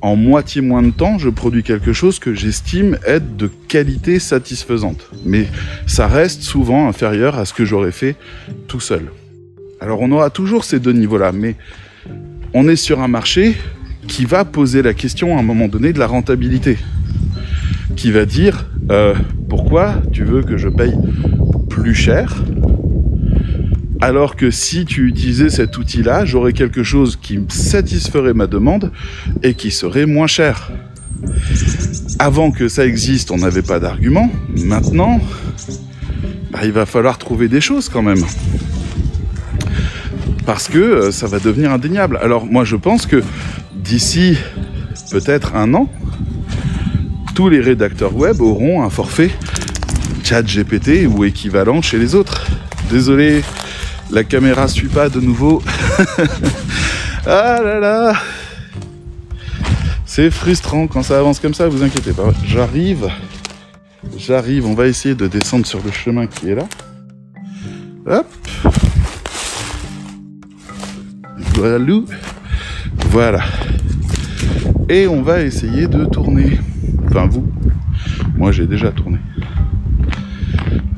en, 0.00 0.16
moitié 0.16 0.60
moins 0.60 0.82
de 0.82 0.90
temps, 0.90 1.16
je 1.16 1.28
produis 1.28 1.62
quelque 1.62 1.92
chose 1.92 2.18
que 2.18 2.34
j'estime 2.34 2.98
être 3.06 3.36
de 3.36 3.48
qualité 3.68 4.18
satisfaisante. 4.18 5.08
Mais 5.24 5.46
ça 5.86 6.08
reste 6.08 6.42
souvent 6.42 6.88
inférieur 6.88 7.38
à 7.38 7.44
ce 7.44 7.54
que 7.54 7.64
j'aurais 7.64 7.92
fait 7.92 8.16
tout 8.66 8.80
seul. 8.80 9.12
Alors 9.80 10.00
on 10.00 10.10
aura 10.10 10.30
toujours 10.30 10.64
ces 10.64 10.80
deux 10.80 10.92
niveaux-là, 10.92 11.30
mais 11.30 11.54
on 12.52 12.68
est 12.68 12.76
sur 12.76 13.00
un 13.00 13.08
marché 13.08 13.56
qui 14.08 14.24
va 14.24 14.44
poser 14.44 14.82
la 14.82 14.92
question 14.92 15.36
à 15.36 15.40
un 15.40 15.44
moment 15.44 15.68
donné 15.68 15.92
de 15.92 16.00
la 16.00 16.08
rentabilité. 16.08 16.78
Qui 17.94 18.10
va 18.10 18.26
dire 18.26 18.66
euh, 18.90 19.14
pourquoi 19.48 19.94
tu 20.12 20.24
veux 20.24 20.42
que 20.42 20.56
je 20.56 20.68
paye 20.68 20.94
plus 21.68 21.94
cher 21.94 22.42
alors 24.02 24.34
que 24.34 24.50
si 24.50 24.84
tu 24.84 25.06
utilisais 25.06 25.48
cet 25.48 25.78
outil-là, 25.78 26.24
j'aurais 26.24 26.52
quelque 26.52 26.82
chose 26.82 27.16
qui 27.22 27.38
satisferait 27.48 28.34
ma 28.34 28.48
demande 28.48 28.90
et 29.44 29.54
qui 29.54 29.70
serait 29.70 30.06
moins 30.06 30.26
cher. 30.26 30.72
Avant 32.18 32.50
que 32.50 32.66
ça 32.66 32.84
existe, 32.84 33.30
on 33.30 33.38
n'avait 33.38 33.62
pas 33.62 33.78
d'argument. 33.78 34.28
Maintenant, 34.56 35.20
bah, 36.50 36.58
il 36.64 36.72
va 36.72 36.84
falloir 36.84 37.16
trouver 37.16 37.46
des 37.46 37.60
choses 37.60 37.88
quand 37.88 38.02
même. 38.02 38.24
Parce 40.46 40.66
que 40.66 40.78
euh, 40.78 41.12
ça 41.12 41.28
va 41.28 41.38
devenir 41.38 41.70
indéniable. 41.70 42.18
Alors 42.20 42.44
moi 42.44 42.64
je 42.64 42.74
pense 42.74 43.06
que 43.06 43.22
d'ici 43.72 44.36
peut-être 45.12 45.54
un 45.54 45.74
an, 45.74 45.88
tous 47.36 47.48
les 47.48 47.60
rédacteurs 47.60 48.16
web 48.16 48.40
auront 48.40 48.82
un 48.82 48.90
forfait 48.90 49.30
chat 50.24 50.42
GPT 50.42 51.06
ou 51.06 51.22
équivalent 51.22 51.80
chez 51.82 51.98
les 52.00 52.16
autres. 52.16 52.48
Désolé, 52.90 53.42
la 54.12 54.24
caméra 54.24 54.68
suit 54.68 54.88
pas 54.88 55.08
de 55.08 55.20
nouveau. 55.20 55.62
ah 57.26 57.60
là 57.62 57.80
là 57.80 58.12
C'est 60.04 60.30
frustrant 60.30 60.86
quand 60.86 61.02
ça 61.02 61.18
avance 61.18 61.40
comme 61.40 61.54
ça, 61.54 61.68
vous 61.68 61.82
inquiétez 61.82 62.12
pas. 62.12 62.32
J'arrive. 62.46 63.08
J'arrive, 64.18 64.66
on 64.66 64.74
va 64.74 64.86
essayer 64.86 65.14
de 65.14 65.26
descendre 65.26 65.66
sur 65.66 65.82
le 65.82 65.90
chemin 65.90 66.26
qui 66.26 66.50
est 66.50 66.54
là. 66.54 66.66
Hop. 68.06 68.26
Voilà. 71.54 71.78
Voilà. 73.10 73.40
Et 74.88 75.06
on 75.06 75.22
va 75.22 75.42
essayer 75.42 75.86
de 75.86 76.04
tourner. 76.04 76.60
Enfin 77.06 77.26
vous. 77.26 77.46
Moi 78.36 78.52
j'ai 78.52 78.66
déjà 78.66 78.90
tourné. 78.90 79.18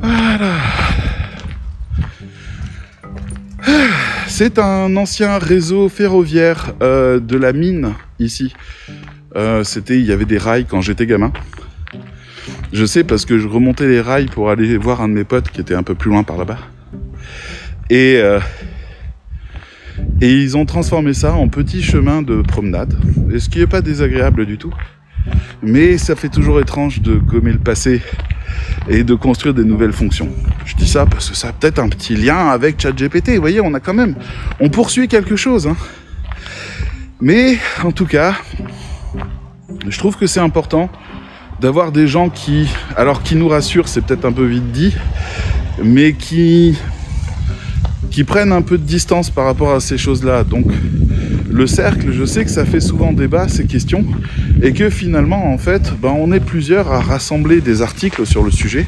Voilà. 0.03 0.74
C'est 4.37 4.59
un 4.59 4.97
ancien 4.97 5.39
réseau 5.39 5.89
ferroviaire 5.89 6.75
euh, 6.83 7.21
de 7.21 7.37
la 7.37 7.53
mine 7.53 7.93
ici. 8.19 8.53
Euh, 9.37 9.63
c'était, 9.63 10.01
il 10.01 10.05
y 10.05 10.11
avait 10.11 10.25
des 10.25 10.39
rails 10.39 10.65
quand 10.65 10.81
j'étais 10.81 11.07
gamin. 11.07 11.33
Je 12.73 12.85
sais 12.85 13.05
parce 13.05 13.27
que 13.27 13.39
je 13.39 13.47
remontais 13.47 13.87
les 13.87 14.01
rails 14.01 14.27
pour 14.27 14.51
aller 14.51 14.77
voir 14.77 15.03
un 15.03 15.09
de 15.09 15.13
mes 15.13 15.23
potes 15.23 15.51
qui 15.51 15.61
était 15.61 15.77
un 15.77 15.85
peu 15.85 15.95
plus 15.95 16.11
loin 16.11 16.25
par 16.25 16.37
là-bas. 16.37 16.59
Et 17.91 18.17
euh, 18.17 18.41
et 20.21 20.33
ils 20.33 20.57
ont 20.57 20.67
transformé 20.67 21.15
ça 21.15 21.35
en 21.35 21.47
petit 21.47 21.81
chemin 21.81 22.21
de 22.21 22.43
promenade, 22.43 22.99
et 23.33 23.39
ce 23.39 23.49
qui 23.49 23.61
n'est 23.61 23.69
pas 23.69 23.83
désagréable 23.83 24.47
du 24.47 24.59
tout. 24.59 24.75
Mais 25.63 25.97
ça 25.97 26.17
fait 26.17 26.29
toujours 26.29 26.59
étrange 26.59 27.03
de 27.03 27.15
gommer 27.15 27.53
le 27.53 27.61
passé 27.61 28.03
et 28.89 29.05
de 29.05 29.15
construire 29.15 29.55
des 29.55 29.65
nouvelles 29.65 29.93
fonctions. 29.93 30.29
Je 30.65 30.75
dis 30.75 30.89
ça 30.89 31.07
parce 31.07 31.31
que 31.31 31.37
ça 31.37 31.49
a 31.49 31.53
peut-être 31.53 31.79
un 31.79 31.89
petit 31.89 32.17
lien 32.17 32.49
avec 32.49 32.81
ChatGPT. 32.81 33.35
Vous 33.35 33.41
voyez, 33.41 33.61
on 33.61 33.75
a 33.75 33.81
quand 33.81 33.95
même, 33.95 34.15
on 34.61 34.69
poursuit 34.69 35.09
quelque 35.09 35.37
chose. 35.37 35.67
Hein. 35.67 35.77
Mais 37.21 37.59
en 37.83 37.93
tout 37.93 38.07
cas, 38.07 38.35
je 39.89 39.99
trouve 39.99 40.17
que 40.17 40.27
c'est 40.27 40.41
important 40.41 40.91
d'avoir 41.61 41.93
des 41.93 42.07
gens 42.07 42.29
qui, 42.29 42.69
alors 42.97 43.23
qui 43.23 43.37
nous 43.37 43.49
rassurent, 43.49 43.89
c'est 43.89 44.03
peut-être 44.03 44.25
un 44.25 44.33
peu 44.33 44.45
vite 44.45 44.73
dit, 44.73 44.95
mais 45.83 46.13
qui 46.13 46.77
qui 48.11 48.23
prennent 48.23 48.53
un 48.53 48.63
peu 48.63 48.79
de 48.79 48.85
distance 48.85 49.29
par 49.29 49.45
rapport 49.45 49.73
à 49.73 49.81
ces 49.81 49.99
choses-là. 49.99 50.45
Donc 50.45 50.67
le 51.55 51.69
cercle, 51.69 52.11
je 52.11 52.25
sais 52.25 52.45
que 52.45 52.51
ça 52.51 52.65
fait 52.65 52.81
souvent 52.81 53.13
débat 53.13 53.47
ces 53.49 53.65
questions, 53.65 54.05
et 54.61 54.73
que 54.73 54.91
finalement, 54.91 55.53
en 55.53 55.57
fait, 55.57 55.93
ben, 56.03 56.13
on 56.19 56.33
est 56.33 56.41
plusieurs 56.41 56.91
à 56.91 57.01
rassembler 57.01 57.61
des 57.61 57.81
articles 57.81 58.27
sur 58.27 58.43
le 58.43 58.51
sujet 58.51 58.85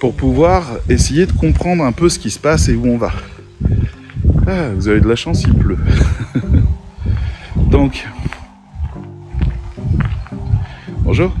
pour 0.00 0.14
pouvoir 0.14 0.78
essayer 0.88 1.26
de 1.26 1.32
comprendre 1.32 1.84
un 1.84 1.92
peu 1.92 2.08
ce 2.08 2.18
qui 2.18 2.30
se 2.30 2.38
passe 2.38 2.70
et 2.70 2.74
où 2.74 2.86
on 2.86 2.96
va. 2.96 3.12
Ah, 4.46 4.70
vous 4.74 4.88
avez 4.88 5.00
de 5.00 5.08
la 5.08 5.16
chance, 5.16 5.42
il 5.42 5.52
pleut. 5.52 5.76
Donc, 7.70 8.06
bonjour. 11.04 11.36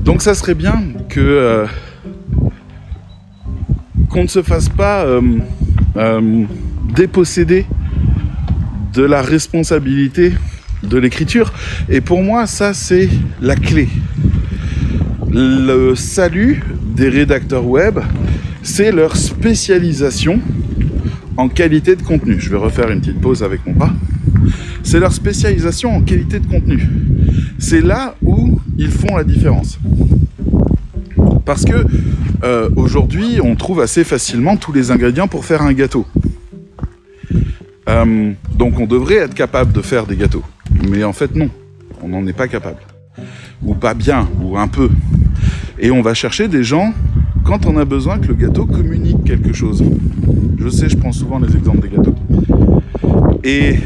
Donc 0.00 0.22
ça 0.22 0.34
serait 0.34 0.56
bien 0.56 0.82
que 1.08 1.20
euh, 1.20 1.66
qu'on 4.10 4.24
ne 4.24 4.28
se 4.28 4.42
fasse 4.42 4.68
pas 4.68 5.04
euh, 5.04 5.22
euh, 5.96 6.44
déposséder 6.94 7.64
de 8.94 9.02
la 9.02 9.22
responsabilité 9.22 10.32
de 10.82 10.98
l'écriture. 10.98 11.52
Et 11.88 12.00
pour 12.00 12.22
moi, 12.22 12.46
ça, 12.46 12.74
c'est 12.74 13.08
la 13.40 13.56
clé. 13.56 13.88
Le 15.30 15.94
salut 15.94 16.62
des 16.94 17.08
rédacteurs 17.08 17.66
web, 17.66 17.98
c'est 18.62 18.92
leur 18.92 19.16
spécialisation 19.16 20.40
en 21.36 21.48
qualité 21.48 21.96
de 21.96 22.02
contenu. 22.02 22.36
Je 22.38 22.50
vais 22.50 22.56
refaire 22.56 22.90
une 22.90 23.00
petite 23.00 23.20
pause 23.20 23.42
avec 23.42 23.66
mon 23.66 23.72
bras. 23.72 23.92
C'est 24.84 25.00
leur 25.00 25.12
spécialisation 25.12 25.96
en 25.96 26.02
qualité 26.02 26.38
de 26.38 26.46
contenu. 26.46 26.88
C'est 27.58 27.80
là 27.80 28.14
où 28.22 28.60
ils 28.78 28.90
font 28.90 29.16
la 29.16 29.24
différence. 29.24 29.78
Parce 31.44 31.64
que 31.64 31.84
euh, 32.44 32.68
aujourd'hui, 32.76 33.40
on 33.42 33.54
trouve 33.56 33.80
assez 33.80 34.04
facilement 34.04 34.56
tous 34.56 34.72
les 34.72 34.90
ingrédients 34.90 35.28
pour 35.28 35.44
faire 35.44 35.62
un 35.62 35.72
gâteau. 35.72 36.06
Euh, 37.94 38.32
donc 38.56 38.80
on 38.80 38.86
devrait 38.86 39.16
être 39.16 39.34
capable 39.34 39.72
de 39.72 39.80
faire 39.80 40.06
des 40.06 40.16
gâteaux. 40.16 40.42
Mais 40.88 41.04
en 41.04 41.12
fait 41.12 41.34
non, 41.34 41.48
on 42.02 42.08
n'en 42.08 42.26
est 42.26 42.32
pas 42.32 42.48
capable. 42.48 42.80
Ou 43.62 43.74
pas 43.74 43.94
bien, 43.94 44.28
ou 44.42 44.58
un 44.58 44.66
peu. 44.68 44.90
Et 45.78 45.90
on 45.90 46.02
va 46.02 46.14
chercher 46.14 46.48
des 46.48 46.64
gens 46.64 46.92
quand 47.44 47.66
on 47.66 47.76
a 47.76 47.84
besoin 47.84 48.18
que 48.18 48.28
le 48.28 48.34
gâteau 48.34 48.66
communique 48.66 49.24
quelque 49.24 49.52
chose. 49.52 49.84
Je 50.58 50.68
sais, 50.68 50.88
je 50.88 50.96
prends 50.96 51.12
souvent 51.12 51.38
les 51.38 51.54
exemples 51.54 51.88
des 51.88 51.96
gâteaux. 51.96 52.14
Et, 53.44 53.76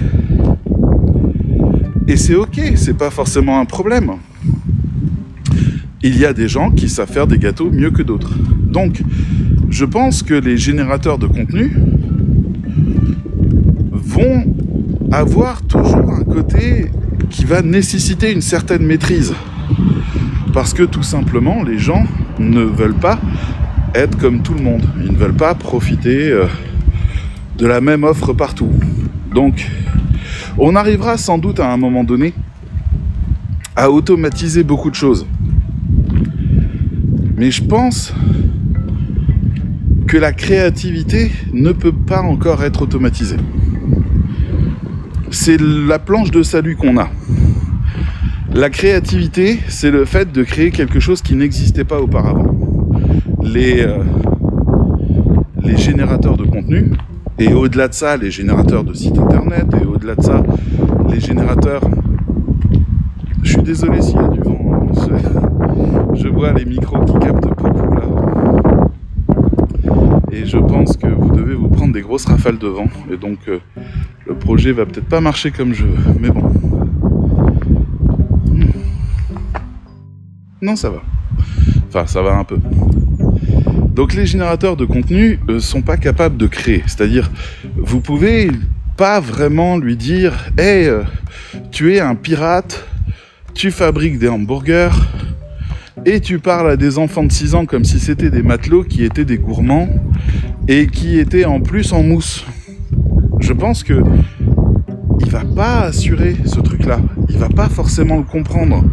et 2.07 2.17
c'est 2.17 2.35
ok, 2.35 2.61
c'est 2.77 2.97
pas 2.97 3.11
forcément 3.11 3.61
un 3.61 3.65
problème. 3.65 4.13
Il 6.03 6.17
y 6.17 6.25
a 6.25 6.33
des 6.33 6.49
gens 6.49 6.71
qui 6.71 6.89
savent 6.89 7.11
faire 7.11 7.27
des 7.27 7.39
gâteaux 7.39 7.71
mieux 7.71 7.91
que 7.91 8.03
d'autres. 8.03 8.31
Donc, 8.71 9.03
je 9.69 9.85
pense 9.85 10.23
que 10.23 10.35
les 10.35 10.57
générateurs 10.57 11.19
de 11.19 11.27
contenu 11.27 11.73
avoir 15.13 15.63
toujours 15.63 16.11
un 16.11 16.25
côté 16.25 16.91
qui 17.31 17.45
va 17.45 17.63
nécessiter 17.63 18.33
une 18.33 18.43
certaine 18.43 18.85
maîtrise. 18.85 19.35
Parce 20.53 20.73
que 20.73 20.83
tout 20.83 21.03
simplement, 21.03 21.63
les 21.63 21.79
gens 21.79 22.05
ne 22.39 22.63
veulent 22.63 22.95
pas 22.95 23.19
être 23.95 24.17
comme 24.19 24.43
tout 24.43 24.55
le 24.55 24.63
monde. 24.63 24.83
Ils 25.05 25.13
ne 25.13 25.17
veulent 25.17 25.35
pas 25.37 25.55
profiter 25.55 26.31
euh, 26.31 26.47
de 27.57 27.67
la 27.67 27.81
même 27.81 28.05
offre 28.05 28.33
partout. 28.33 28.71
Donc, 29.35 29.71
on 30.59 30.75
arrivera 30.77 31.17
sans 31.17 31.39
doute 31.39 31.61
à 31.61 31.71
un 31.71 31.77
moment 31.77 32.05
donné 32.05 32.35
à 33.77 33.91
automatiser 33.91 34.65
beaucoup 34.65 34.91
de 34.91 34.95
choses. 34.95 35.27
Mais 37.37 37.51
je 37.51 37.63
pense 37.63 38.13
que 40.09 40.17
la 40.17 40.33
créativité 40.33 41.31
ne 41.53 41.73
peut 41.73 41.93
pas 41.93 42.23
encore 42.23 42.65
être 42.65 42.83
automatisée. 42.83 43.37
C'est 45.31 45.61
la 45.61 45.99
planche 45.99 46.31
de 46.31 46.43
salut 46.43 46.77
qu'on 46.77 46.99
a. 46.99 47.09
La 48.55 48.71
créativité, 48.71 49.59
c'est 49.69 49.91
le 49.91 50.05
fait 50.05 50.33
de 50.33 50.43
créer 50.43 50.71
quelque 50.71 51.01
chose 51.01 51.21
qui 51.21 51.35
n'existait 51.35 51.85
pas 51.85 52.01
auparavant. 52.01 52.57
Les, 53.43 53.83
euh, 53.83 53.99
les 55.63 55.77
générateurs 55.77 56.37
de 56.37 56.45
contenu, 56.45 56.93
et 57.39 57.53
au-delà 57.53 57.89
de 57.89 57.95
ça, 57.95 58.17
les 58.17 58.31
générateurs 58.31 58.85
de 58.85 58.95
sites 58.95 59.19
internet, 59.19 59.67
et 59.81 59.85
au-delà 59.85 60.15
de 60.15 60.23
ça, 60.23 60.43
les 61.11 61.21
générateurs... 61.21 61.83
Je 63.43 63.53
suis 63.53 63.63
désolé 63.63 64.01
s'il 64.03 64.17
y 64.17 64.19
a 64.19 64.29
du 64.29 64.41
vent. 64.41 64.59
Hein. 64.73 64.79
Je, 66.15 66.29
vois 66.29 66.53
les 66.53 66.65
micros 66.65 67.05
qui 67.05 67.13
captent 67.19 67.47
beaucoup 67.47 67.95
là. 67.95 68.03
Et 70.33 70.45
je 70.45 70.59
pense 70.59 70.97
que 70.97 71.07
vous 71.07 71.31
devez 71.31 71.55
vous 71.55 71.69
prendre 71.69 71.93
des 71.93 72.01
grosses 72.01 72.27
rafales 72.27 72.59
de 72.59 72.67
vent. 72.67 72.89
Et 73.13 73.17
donc 73.17 73.39
euh, 73.49 73.59
le 74.29 74.35
projet 74.35 74.73
va 74.73 74.85
peut-être 74.85 75.09
pas 75.09 75.21
marcher 75.21 75.51
comme 75.51 75.73
je 75.73 75.85
veux. 75.85 76.15
Mais 76.21 76.31
bon. 76.31 76.53
Non, 80.61 80.77
ça 80.77 80.91
va. 80.91 81.03
Enfin, 81.89 82.07
ça 82.07 82.21
va 82.21 82.37
un 82.37 82.45
peu. 82.45 82.59
Donc 83.95 84.15
les 84.15 84.27
générateurs 84.27 84.77
de 84.77 84.85
contenu 84.85 85.39
ne 85.49 85.55
euh, 85.55 85.61
sont 85.61 85.83
pas 85.83 85.97
capables 85.97 86.37
de 86.37 86.47
créer. 86.47 86.83
C'est-à-dire, 86.87 87.31
vous 87.77 88.01
pouvez 88.01 88.51
pas 88.97 89.19
vraiment 89.21 89.79
lui 89.79 89.97
dire 89.97 90.35
Hey, 90.59 90.87
euh, 90.87 91.03
tu 91.71 91.95
es 91.95 92.01
un 92.01 92.15
pirate, 92.15 92.87
tu 93.55 93.71
fabriques 93.71 94.19
des 94.19 94.29
hamburgers, 94.29 94.91
et 96.05 96.21
tu 96.21 96.39
parles 96.39 96.71
à 96.71 96.77
des 96.77 96.99
enfants 96.99 97.25
de 97.25 97.33
6 97.33 97.55
ans 97.55 97.67
comme 97.67 97.85
si 97.85 97.99
c'était 97.99 98.31
des 98.31 98.43
matelots 98.43 98.85
qui 98.85 99.05
étaient 99.05 99.25
des 99.25 99.39
gourmands, 99.39 99.89
et 100.69 100.87
qui 100.87 101.19
étaient 101.19 101.45
en 101.45 101.61
plus 101.61 101.93
en 101.93 102.03
mousse. 102.03 102.45
Je 103.41 103.53
pense 103.53 103.83
que 103.83 104.03
il 105.21 105.31
va 105.31 105.45
pas 105.45 105.81
assurer 105.81 106.37
ce 106.45 106.61
truc-là. 106.61 107.01
Il 107.29 107.39
va 107.39 107.49
pas 107.49 107.69
forcément 107.69 108.17
le 108.17 108.23
comprendre 108.23 108.85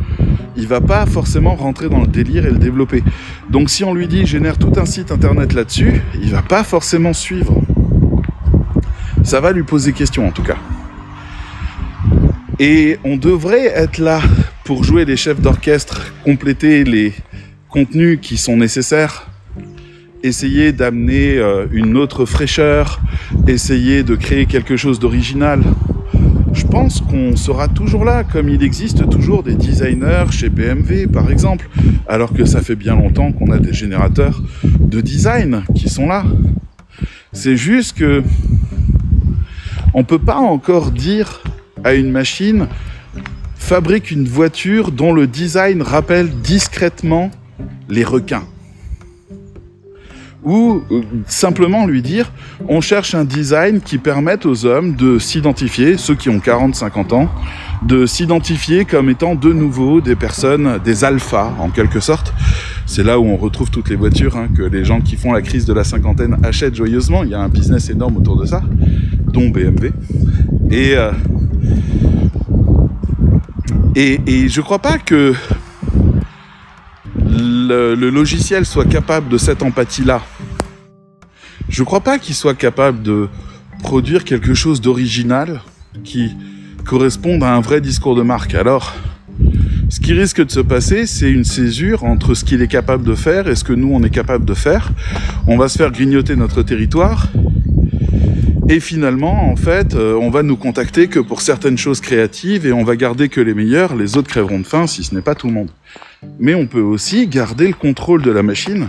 il 0.57 0.67
va 0.67 0.81
pas 0.81 1.05
forcément 1.05 1.55
rentrer 1.55 1.89
dans 1.89 2.01
le 2.01 2.07
délire 2.07 2.45
et 2.45 2.51
le 2.51 2.57
développer. 2.57 3.03
Donc 3.49 3.69
si 3.69 3.83
on 3.83 3.93
lui 3.93 4.07
dit 4.07 4.25
génère 4.25 4.57
tout 4.57 4.71
un 4.77 4.85
site 4.85 5.11
internet 5.11 5.53
là-dessus, 5.53 6.01
il 6.21 6.31
va 6.31 6.41
pas 6.41 6.63
forcément 6.63 7.13
suivre. 7.13 7.61
Ça 9.23 9.39
va 9.39 9.51
lui 9.51 9.63
poser 9.63 9.91
question 9.91 10.27
en 10.27 10.31
tout 10.31 10.43
cas. 10.43 10.57
Et 12.59 12.99
on 13.03 13.17
devrait 13.17 13.65
être 13.65 13.97
là 13.97 14.21
pour 14.63 14.83
jouer 14.83 15.03
les 15.03 15.17
chefs 15.17 15.41
d'orchestre, 15.41 16.13
compléter 16.23 16.83
les 16.83 17.13
contenus 17.69 18.19
qui 18.21 18.37
sont 18.37 18.55
nécessaires, 18.55 19.27
essayer 20.23 20.71
d'amener 20.71 21.37
euh, 21.37 21.67
une 21.71 21.97
autre 21.97 22.25
fraîcheur, 22.25 22.99
essayer 23.47 24.03
de 24.03 24.15
créer 24.15 24.45
quelque 24.45 24.77
chose 24.77 24.99
d'original, 24.99 25.61
je 26.55 26.65
pense 26.65 27.01
qu'on 27.01 27.35
sera 27.35 27.67
toujours 27.67 28.05
là, 28.05 28.23
comme 28.23 28.47
il 28.47 28.63
existe 28.63 29.09
toujours 29.09 29.43
des 29.43 29.55
designers 29.55 30.31
chez 30.31 30.49
BMW 30.49 31.05
par 31.11 31.29
exemple, 31.29 31.69
alors 32.07 32.33
que 32.33 32.45
ça 32.45 32.61
fait 32.61 32.75
bien 32.75 32.95
longtemps 32.95 33.33
qu'on 33.33 33.51
a 33.51 33.59
des 33.59 33.73
générateurs 33.73 34.41
de 34.63 35.01
design 35.01 35.63
qui 35.75 35.89
sont 35.89 36.07
là. 36.07 36.23
C'est 37.33 37.57
juste 37.57 37.97
que 37.97 38.23
on 39.93 40.03
peut 40.05 40.19
pas 40.19 40.37
encore 40.37 40.91
dire 40.91 41.43
à 41.83 41.93
une 41.93 42.09
machine 42.09 42.67
fabrique 43.57 44.11
une 44.11 44.27
voiture 44.27 44.91
dont 44.91 45.11
le 45.11 45.27
design 45.27 45.81
rappelle 45.81 46.29
discrètement 46.29 47.31
les 47.89 48.03
requins 48.03 48.45
ou 50.45 50.83
euh, 50.91 51.01
simplement 51.27 51.85
lui 51.85 52.01
dire 52.01 52.31
on 52.69 52.79
cherche 52.79 53.15
un 53.15 53.25
design 53.25 53.81
qui 53.81 53.97
permette 53.97 54.45
aux 54.45 54.65
hommes 54.65 54.95
de 54.95 55.19
s'identifier, 55.19 55.97
ceux 55.97 56.15
qui 56.15 56.29
ont 56.29 56.37
40-50 56.37 57.13
ans, 57.13 57.29
de 57.83 58.05
s'identifier 58.05 58.85
comme 58.85 59.09
étant 59.09 59.35
de 59.35 59.51
nouveau 59.51 60.01
des 60.01 60.15
personnes, 60.15 60.79
des 60.83 61.03
alphas 61.03 61.53
en 61.59 61.69
quelque 61.69 61.99
sorte. 61.99 62.33
C'est 62.85 63.03
là 63.03 63.19
où 63.19 63.25
on 63.25 63.35
retrouve 63.35 63.71
toutes 63.71 63.89
les 63.89 63.95
voitures 63.95 64.37
hein, 64.37 64.47
que 64.55 64.61
les 64.61 64.85
gens 64.85 65.01
qui 65.01 65.15
font 65.15 65.33
la 65.33 65.41
crise 65.41 65.65
de 65.65 65.73
la 65.73 65.83
cinquantaine 65.83 66.37
achètent 66.43 66.75
joyeusement. 66.75 67.23
Il 67.23 67.31
y 67.31 67.33
a 67.33 67.39
un 67.39 67.49
business 67.49 67.89
énorme 67.89 68.17
autour 68.17 68.39
de 68.39 68.45
ça, 68.45 68.61
dont 69.27 69.49
BMW. 69.49 69.91
Et, 70.69 70.95
euh, 70.95 71.11
et, 73.95 74.47
je 74.47 74.61
crois 74.61 74.79
pas 74.79 74.97
que 74.97 75.33
le, 77.15 77.95
logiciel 77.95 78.65
soit 78.65 78.85
capable 78.85 79.29
de 79.29 79.37
cette 79.37 79.63
empathie-là 79.63 80.21
je 81.69 81.83
crois 81.83 82.01
pas 82.01 82.19
qu'il 82.19 82.35
soit 82.35 82.53
capable 82.53 83.01
de 83.01 83.27
produire 83.81 84.23
quelque 84.23 84.53
chose 84.53 84.81
d'original 84.81 85.61
qui 86.03 86.35
corresponde 86.85 87.43
à 87.43 87.53
un 87.53 87.61
vrai 87.61 87.81
discours 87.81 88.15
de 88.15 88.21
marque. 88.21 88.53
Alors, 88.55 88.93
ce 89.89 89.99
qui 89.99 90.13
risque 90.13 90.43
de 90.43 90.51
se 90.51 90.59
passer, 90.59 91.05
c'est 91.05 91.29
une 91.29 91.43
césure 91.43 92.03
entre 92.03 92.33
ce 92.33 92.43
qu'il 92.43 92.61
est 92.61 92.67
capable 92.67 93.03
de 93.03 93.15
faire 93.15 93.47
et 93.47 93.55
ce 93.55 93.63
que 93.63 93.73
nous, 93.73 93.91
on 93.91 94.03
est 94.03 94.09
capable 94.09 94.45
de 94.45 94.53
faire. 94.53 94.91
On 95.47 95.57
va 95.57 95.67
se 95.67 95.77
faire 95.77 95.91
grignoter 95.91 96.35
notre 96.35 96.63
territoire. 96.63 97.27
Et 98.67 98.79
finalement, 98.79 99.51
en 99.51 99.55
fait, 99.55 99.93
euh, 99.93 100.15
on 100.15 100.31
va 100.31 100.41
nous 100.41 100.57
contacter 100.57 101.07
que 101.07 101.19
pour 101.19 101.41
certaines 101.41 101.77
choses 101.77 102.01
créatives 102.01 102.65
et 102.65 102.73
on 102.73 102.83
va 102.83 102.95
garder 102.95 103.29
que 103.29 103.39
les 103.39 103.53
meilleurs, 103.53 103.95
les 103.95 104.17
autres 104.17 104.27
crèveront 104.27 104.59
de 104.59 104.65
faim 104.65 104.87
si 104.87 105.03
ce 105.03 105.13
n'est 105.13 105.21
pas 105.21 105.35
tout 105.35 105.47
le 105.47 105.53
monde. 105.53 105.69
Mais 106.39 106.55
on 106.55 106.65
peut 106.65 106.81
aussi 106.81 107.27
garder 107.27 107.67
le 107.67 107.75
contrôle 107.75 108.23
de 108.23 108.31
la 108.31 108.41
machine 108.41 108.87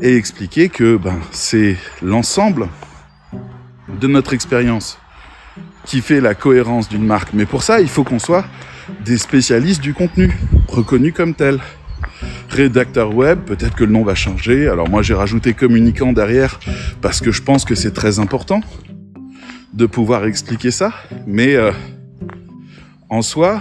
et 0.00 0.16
expliquer 0.16 0.68
que 0.68 0.96
ben, 0.96 1.18
c'est 1.30 1.76
l'ensemble 2.02 2.68
de 4.00 4.06
notre 4.06 4.34
expérience 4.34 4.98
qui 5.84 6.00
fait 6.00 6.20
la 6.20 6.34
cohérence 6.34 6.88
d'une 6.88 7.04
marque. 7.04 7.32
Mais 7.32 7.46
pour 7.46 7.62
ça, 7.62 7.80
il 7.80 7.88
faut 7.88 8.04
qu'on 8.04 8.18
soit 8.18 8.44
des 9.04 9.18
spécialistes 9.18 9.80
du 9.80 9.94
contenu, 9.94 10.32
reconnus 10.68 11.14
comme 11.14 11.34
tels. 11.34 11.60
Rédacteur 12.48 13.14
web, 13.14 13.40
peut-être 13.40 13.74
que 13.74 13.84
le 13.84 13.92
nom 13.92 14.04
va 14.04 14.14
changer. 14.14 14.68
Alors 14.68 14.88
moi 14.88 15.02
j'ai 15.02 15.14
rajouté 15.14 15.54
communicant 15.54 16.12
derrière 16.12 16.60
parce 17.00 17.20
que 17.20 17.32
je 17.32 17.42
pense 17.42 17.64
que 17.64 17.74
c'est 17.74 17.92
très 17.92 18.18
important 18.18 18.60
de 19.72 19.86
pouvoir 19.86 20.24
expliquer 20.24 20.70
ça. 20.70 20.92
Mais 21.26 21.54
euh, 21.56 21.72
en 23.08 23.22
soi, 23.22 23.60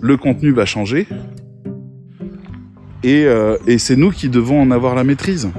le 0.00 0.16
contenu 0.16 0.52
va 0.52 0.66
changer. 0.66 1.06
Et, 3.02 3.24
euh, 3.24 3.56
et 3.66 3.78
c'est 3.78 3.96
nous 3.96 4.10
qui 4.10 4.28
devons 4.28 4.60
en 4.60 4.70
avoir 4.70 4.94
la 4.94 5.04
maîtrise. 5.04 5.50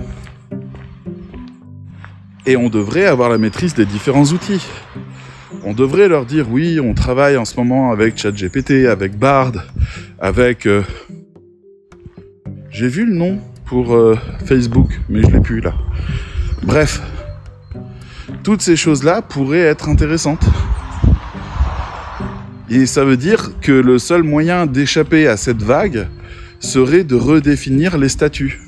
Et 2.46 2.56
on 2.58 2.70
devrait 2.70 3.06
avoir 3.06 3.30
la 3.30 3.38
maîtrise 3.38 3.74
des 3.74 3.86
différents 3.86 4.26
outils. 4.26 4.66
On 5.66 5.74
devrait 5.74 6.08
leur 6.08 6.26
dire 6.26 6.48
oui, 6.52 6.80
on 6.80 6.94
travaille 6.94 7.38
en 7.38 7.46
ce 7.46 7.56
moment 7.56 7.92
avec 7.92 8.18
ChatGPT, 8.18 8.88
avec 8.88 9.18
Bard, 9.18 9.54
avec... 10.20 10.66
Euh, 10.66 10.84
j'ai 12.70 12.88
vu 12.88 13.06
le 13.06 13.14
nom 13.14 13.40
pour 13.66 13.94
euh, 13.94 14.18
Facebook, 14.46 15.00
mais 15.08 15.22
je 15.22 15.28
l'ai 15.28 15.40
plus 15.40 15.62
là. 15.62 15.74
Bref, 16.64 17.02
toutes 18.44 18.62
ces 18.62 18.76
choses-là 18.76 19.22
pourraient 19.22 19.60
être 19.60 19.90
intéressantes. 19.90 20.46
Et 22.70 22.86
ça 22.86 23.06
veut 23.06 23.18
dire 23.18 23.52
que 23.62 23.72
le 23.72 24.00
seul 24.00 24.24
moyen 24.24 24.66
d'échapper 24.66 25.28
à 25.28 25.38
cette 25.38 25.62
vague 25.62 26.08
serait 26.64 27.04
de 27.04 27.16
redéfinir 27.16 27.98
les 27.98 28.10
statuts, 28.10 28.62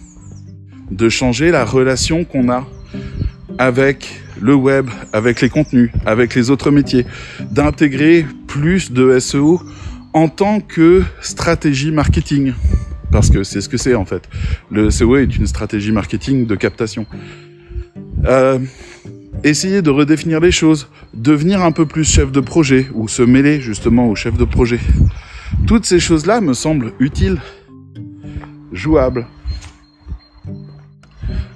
de 0.91 1.09
changer 1.09 1.49
la 1.49 1.65
relation 1.65 2.25
qu'on 2.25 2.49
a 2.49 2.67
avec 3.57 4.21
le 4.41 4.53
web, 4.53 4.89
avec 5.13 5.41
les 5.41 5.49
contenus, 5.49 5.91
avec 6.05 6.35
les 6.35 6.49
autres 6.49 6.71
métiers, 6.71 7.05
d'intégrer 7.51 8.25
plus 8.47 8.91
de 8.91 9.17
SEO 9.17 9.61
en 10.13 10.27
tant 10.27 10.59
que 10.59 11.03
stratégie 11.21 11.91
marketing. 11.91 12.53
Parce 13.11 13.29
que 13.29 13.43
c'est 13.43 13.61
ce 13.61 13.69
que 13.69 13.77
c'est 13.77 13.95
en 13.95 14.05
fait. 14.05 14.27
Le 14.69 14.89
SEO 14.89 15.15
est 15.15 15.37
une 15.37 15.47
stratégie 15.47 15.93
marketing 15.93 16.45
de 16.45 16.55
captation. 16.55 17.05
Euh, 18.25 18.59
essayer 19.43 19.81
de 19.81 19.89
redéfinir 19.89 20.41
les 20.41 20.51
choses, 20.51 20.89
devenir 21.13 21.63
un 21.63 21.71
peu 21.71 21.85
plus 21.85 22.03
chef 22.03 22.31
de 22.31 22.41
projet 22.41 22.87
ou 22.93 23.07
se 23.07 23.21
mêler 23.21 23.61
justement 23.61 24.09
au 24.09 24.15
chef 24.15 24.37
de 24.37 24.43
projet. 24.43 24.79
Toutes 25.65 25.85
ces 25.85 25.99
choses-là 25.99 26.41
me 26.41 26.53
semblent 26.53 26.91
utiles, 26.99 27.39
jouables. 28.71 29.25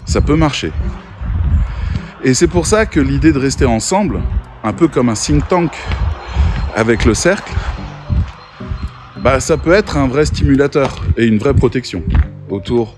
Ça 0.05 0.21
peut 0.21 0.35
marcher. 0.35 0.71
Et 2.23 2.33
c'est 2.33 2.47
pour 2.47 2.65
ça 2.65 2.85
que 2.85 2.99
l'idée 2.99 3.31
de 3.31 3.39
rester 3.39 3.65
ensemble, 3.65 4.19
un 4.63 4.73
peu 4.73 4.87
comme 4.87 5.09
un 5.09 5.13
think 5.13 5.47
tank 5.47 5.71
avec 6.75 7.05
le 7.05 7.13
cercle, 7.13 7.53
bah, 9.23 9.39
ça 9.39 9.57
peut 9.57 9.73
être 9.73 9.97
un 9.97 10.07
vrai 10.07 10.25
stimulateur 10.25 11.03
et 11.17 11.25
une 11.25 11.37
vraie 11.37 11.53
protection 11.53 12.03
autour 12.49 12.97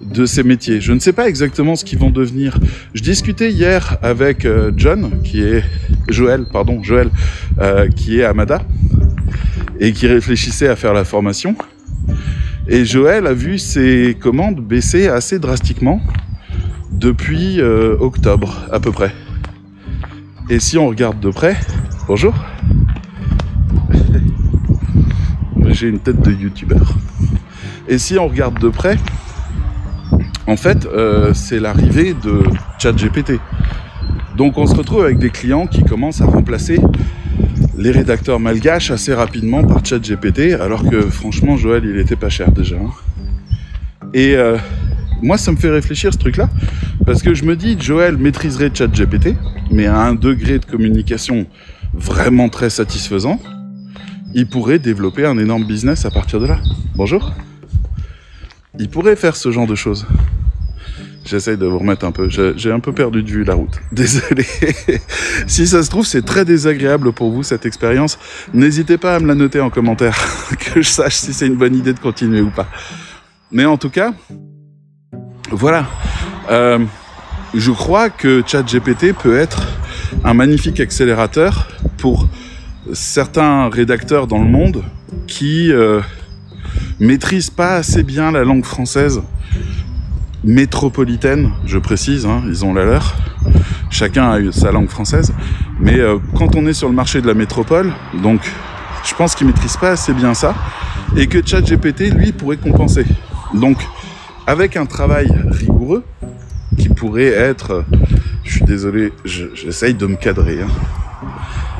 de 0.00 0.26
ces 0.26 0.42
métiers. 0.42 0.80
Je 0.80 0.92
ne 0.92 0.98
sais 0.98 1.12
pas 1.12 1.28
exactement 1.28 1.76
ce 1.76 1.84
qu'ils 1.84 1.98
vont 1.98 2.10
devenir. 2.10 2.58
Je 2.94 3.02
discutais 3.02 3.50
hier 3.50 3.96
avec 4.02 4.44
euh, 4.44 4.72
John, 4.76 5.22
qui 5.22 5.42
est 5.42 5.64
Joël, 6.08 6.44
pardon, 6.52 6.82
Joël, 6.82 7.10
euh, 7.60 7.88
qui 7.88 8.20
est 8.20 8.24
à 8.24 8.34
Mada 8.34 8.62
et 9.78 9.92
qui 9.92 10.06
réfléchissait 10.06 10.68
à 10.68 10.76
faire 10.76 10.92
la 10.92 11.04
formation. 11.04 11.56
Et 12.72 12.84
Joël 12.84 13.26
a 13.26 13.34
vu 13.34 13.58
ses 13.58 14.16
commandes 14.20 14.60
baisser 14.60 15.08
assez 15.08 15.40
drastiquement 15.40 16.00
depuis 16.92 17.60
euh, 17.60 17.96
octobre 17.98 18.60
à 18.70 18.78
peu 18.78 18.92
près. 18.92 19.12
Et 20.50 20.60
si 20.60 20.78
on 20.78 20.86
regarde 20.86 21.18
de 21.18 21.30
près, 21.30 21.56
bonjour, 22.06 22.32
j'ai 25.66 25.88
une 25.88 25.98
tête 25.98 26.22
de 26.22 26.30
youtubeur. 26.30 26.94
Et 27.88 27.98
si 27.98 28.16
on 28.20 28.28
regarde 28.28 28.60
de 28.60 28.68
près, 28.68 28.96
en 30.46 30.56
fait, 30.56 30.86
euh, 30.86 31.34
c'est 31.34 31.58
l'arrivée 31.58 32.14
de 32.22 32.44
ChatGPT. 32.78 33.40
Donc 34.36 34.58
on 34.58 34.66
se 34.66 34.76
retrouve 34.76 35.02
avec 35.02 35.18
des 35.18 35.30
clients 35.30 35.66
qui 35.66 35.82
commencent 35.82 36.20
à 36.20 36.26
remplacer 36.26 36.78
les 37.80 37.92
rédacteurs 37.92 38.38
malgaches 38.38 38.90
assez 38.90 39.14
rapidement 39.14 39.64
par 39.64 39.84
ChatGPT, 39.84 40.52
alors 40.60 40.88
que 40.88 41.00
franchement 41.00 41.56
Joël 41.56 41.82
il 41.86 41.98
était 41.98 42.14
pas 42.14 42.28
cher 42.28 42.52
déjà. 42.52 42.76
Hein. 42.76 42.90
Et 44.12 44.36
euh, 44.36 44.58
moi 45.22 45.38
ça 45.38 45.50
me 45.50 45.56
fait 45.56 45.70
réfléchir 45.70 46.12
ce 46.12 46.18
truc-là, 46.18 46.50
parce 47.06 47.22
que 47.22 47.32
je 47.32 47.44
me 47.44 47.56
dis, 47.56 47.78
Joël 47.80 48.18
maîtriserait 48.18 48.70
ChatGPT, 48.72 49.34
mais 49.70 49.86
à 49.86 49.98
un 49.98 50.14
degré 50.14 50.58
de 50.58 50.66
communication 50.66 51.46
vraiment 51.94 52.50
très 52.50 52.68
satisfaisant, 52.68 53.40
il 54.34 54.46
pourrait 54.46 54.78
développer 54.78 55.24
un 55.24 55.38
énorme 55.38 55.64
business 55.64 56.04
à 56.04 56.10
partir 56.10 56.38
de 56.38 56.46
là. 56.46 56.58
Bonjour. 56.96 57.32
Il 58.78 58.90
pourrait 58.90 59.16
faire 59.16 59.36
ce 59.36 59.50
genre 59.50 59.66
de 59.66 59.74
choses. 59.74 60.06
J'essaye 61.24 61.56
de 61.56 61.66
vous 61.66 61.78
remettre 61.78 62.04
un 62.06 62.12
peu. 62.12 62.28
J'ai 62.28 62.72
un 62.72 62.80
peu 62.80 62.92
perdu 62.92 63.22
de 63.22 63.30
vue 63.30 63.44
la 63.44 63.54
route. 63.54 63.78
Désolé. 63.92 64.44
si 65.46 65.66
ça 65.66 65.82
se 65.82 65.90
trouve, 65.90 66.06
c'est 66.06 66.24
très 66.24 66.44
désagréable 66.44 67.12
pour 67.12 67.30
vous 67.30 67.42
cette 67.42 67.66
expérience. 67.66 68.18
N'hésitez 68.54 68.96
pas 68.96 69.16
à 69.16 69.20
me 69.20 69.26
la 69.26 69.34
noter 69.34 69.60
en 69.60 69.70
commentaire, 69.70 70.16
que 70.58 70.82
je 70.82 70.88
sache 70.88 71.16
si 71.16 71.32
c'est 71.32 71.46
une 71.46 71.56
bonne 71.56 71.76
idée 71.76 71.92
de 71.92 72.00
continuer 72.00 72.40
ou 72.40 72.50
pas. 72.50 72.68
Mais 73.52 73.64
en 73.66 73.76
tout 73.76 73.90
cas, 73.90 74.12
voilà. 75.50 75.86
Euh, 76.50 76.78
je 77.54 77.70
crois 77.70 78.10
que 78.10 78.42
ChatGPT 78.46 79.12
peut 79.12 79.36
être 79.36 79.66
un 80.24 80.34
magnifique 80.34 80.80
accélérateur 80.80 81.68
pour 81.98 82.28
certains 82.92 83.68
rédacteurs 83.68 84.26
dans 84.26 84.38
le 84.38 84.48
monde 84.48 84.82
qui 85.26 85.72
euh, 85.72 86.00
maîtrisent 86.98 87.50
pas 87.50 87.74
assez 87.74 88.02
bien 88.02 88.32
la 88.32 88.44
langue 88.44 88.64
française 88.64 89.20
métropolitaine, 90.44 91.50
je 91.66 91.78
précise, 91.78 92.26
hein, 92.26 92.42
ils 92.46 92.64
ont 92.64 92.74
la 92.74 92.84
leur. 92.84 93.14
Chacun 93.90 94.30
a 94.30 94.52
sa 94.52 94.72
langue 94.72 94.88
française, 94.88 95.32
mais 95.80 95.98
euh, 95.98 96.18
quand 96.36 96.56
on 96.56 96.66
est 96.66 96.72
sur 96.72 96.88
le 96.88 96.94
marché 96.94 97.20
de 97.20 97.26
la 97.26 97.34
métropole, 97.34 97.92
donc 98.22 98.40
je 99.04 99.14
pense 99.14 99.34
qu'ils 99.34 99.46
maîtrisent 99.46 99.76
pas 99.76 99.90
assez 99.90 100.12
bien 100.12 100.34
ça, 100.34 100.54
et 101.16 101.26
que 101.26 101.44
ChatGPT 101.44 102.12
lui 102.14 102.32
pourrait 102.32 102.56
compenser. 102.56 103.04
Donc 103.54 103.78
avec 104.46 104.76
un 104.76 104.86
travail 104.86 105.28
rigoureux, 105.50 106.04
qui 106.78 106.88
pourrait 106.88 107.32
être, 107.32 107.84
je 108.44 108.56
suis 108.56 108.64
désolé, 108.64 109.12
j'essaye 109.24 109.94
de 109.94 110.06
me 110.06 110.16
cadrer. 110.16 110.60
Hein. 110.62 110.68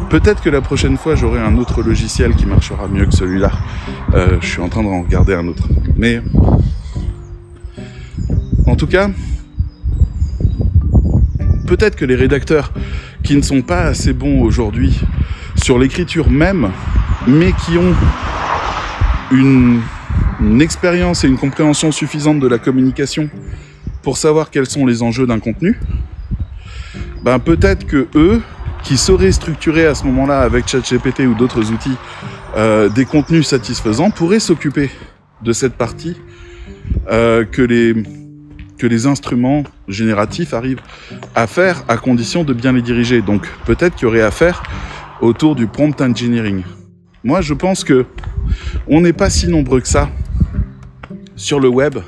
Peut-être 0.08 0.42
que 0.42 0.50
la 0.50 0.60
prochaine 0.60 0.96
fois 0.96 1.14
j'aurai 1.14 1.40
un 1.40 1.56
autre 1.56 1.82
logiciel 1.82 2.34
qui 2.34 2.46
marchera 2.46 2.88
mieux 2.88 3.06
que 3.06 3.14
celui-là. 3.14 3.52
Euh, 4.14 4.38
je 4.40 4.46
suis 4.46 4.60
en 4.60 4.68
train 4.68 4.82
d'en 4.82 5.02
regarder 5.02 5.34
un 5.34 5.46
autre. 5.46 5.68
Mais 5.96 6.22
en 8.70 8.76
tout 8.76 8.86
cas, 8.86 9.10
peut-être 11.66 11.96
que 11.96 12.04
les 12.04 12.14
rédacteurs 12.14 12.72
qui 13.24 13.34
ne 13.34 13.42
sont 13.42 13.62
pas 13.62 13.80
assez 13.80 14.12
bons 14.12 14.42
aujourd'hui 14.42 14.96
sur 15.56 15.76
l'écriture 15.76 16.30
même, 16.30 16.70
mais 17.26 17.50
qui 17.52 17.76
ont 17.78 17.94
une 19.32 19.82
expérience 20.60 21.24
et 21.24 21.26
une 21.26 21.36
compréhension 21.36 21.90
suffisante 21.90 22.38
de 22.38 22.46
la 22.46 22.58
communication 22.58 23.28
pour 24.02 24.16
savoir 24.16 24.50
quels 24.50 24.70
sont 24.70 24.86
les 24.86 25.02
enjeux 25.02 25.26
d'un 25.26 25.40
contenu, 25.40 25.76
ben 27.24 27.40
peut-être 27.40 27.88
que 27.88 28.06
eux, 28.14 28.40
qui 28.84 28.96
sauraient 28.96 29.32
structurer 29.32 29.84
à 29.84 29.96
ce 29.96 30.04
moment-là 30.04 30.42
avec 30.42 30.68
ChatGPT 30.68 31.26
ou 31.26 31.34
d'autres 31.34 31.72
outils 31.72 31.96
euh, 32.56 32.88
des 32.88 33.04
contenus 33.04 33.48
satisfaisants, 33.48 34.10
pourraient 34.10 34.38
s'occuper 34.38 34.90
de 35.42 35.52
cette 35.52 35.74
partie 35.74 36.16
euh, 37.10 37.44
que 37.44 37.62
les 37.62 37.94
que 38.80 38.86
les 38.86 39.06
instruments 39.06 39.62
génératifs 39.88 40.54
arrivent 40.54 40.80
à 41.34 41.46
faire 41.46 41.84
à 41.86 41.98
condition 41.98 42.44
de 42.44 42.54
bien 42.54 42.72
les 42.72 42.80
diriger. 42.80 43.20
Donc 43.20 43.46
peut-être 43.66 43.94
qu'il 43.94 44.04
y 44.04 44.08
aurait 44.08 44.22
à 44.22 44.30
faire 44.30 44.62
autour 45.20 45.54
du 45.54 45.66
prompt 45.66 46.00
engineering. 46.00 46.62
Moi, 47.22 47.42
je 47.42 47.52
pense 47.52 47.84
que 47.84 48.06
on 48.88 49.02
n'est 49.02 49.12
pas 49.12 49.28
si 49.28 49.48
nombreux 49.48 49.82
que 49.82 49.88
ça 49.88 50.08
sur 51.36 51.60
le 51.60 51.68
web. 51.68 51.98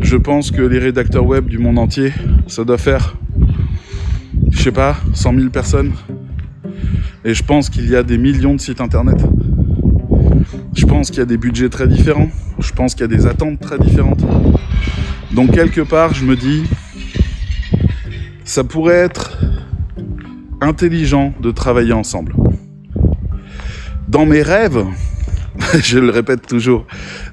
Je 0.00 0.16
pense 0.16 0.50
que 0.50 0.62
les 0.62 0.80
rédacteurs 0.80 1.24
web 1.24 1.46
du 1.46 1.58
monde 1.58 1.78
entier, 1.78 2.12
ça 2.48 2.64
doit 2.64 2.76
faire, 2.76 3.14
je 4.50 4.60
sais 4.60 4.72
pas, 4.72 4.96
100 5.14 5.34
000 5.34 5.50
personnes. 5.50 5.92
Et 7.24 7.34
je 7.34 7.44
pense 7.44 7.70
qu'il 7.70 7.88
y 7.88 7.94
a 7.94 8.02
des 8.02 8.18
millions 8.18 8.54
de 8.54 8.60
sites 8.60 8.80
internet. 8.80 9.24
Je 10.74 10.86
pense 10.86 11.10
qu'il 11.10 11.20
y 11.20 11.22
a 11.22 11.26
des 11.26 11.38
budgets 11.38 11.68
très 11.68 11.86
différents. 11.86 12.30
Je 12.58 12.72
pense 12.72 12.96
qu'il 12.96 13.02
y 13.02 13.14
a 13.14 13.16
des 13.16 13.26
attentes 13.26 13.60
très 13.60 13.78
différentes. 13.78 14.24
Donc 15.32 15.52
quelque 15.52 15.80
part, 15.80 16.14
je 16.14 16.24
me 16.24 16.36
dis, 16.36 16.64
ça 18.44 18.64
pourrait 18.64 18.94
être 18.94 19.38
intelligent 20.60 21.34
de 21.40 21.50
travailler 21.50 21.92
ensemble. 21.92 22.34
Dans 24.08 24.24
mes 24.24 24.42
rêves, 24.42 24.84
je 25.82 25.98
le 25.98 26.10
répète 26.10 26.46
toujours, 26.46 26.86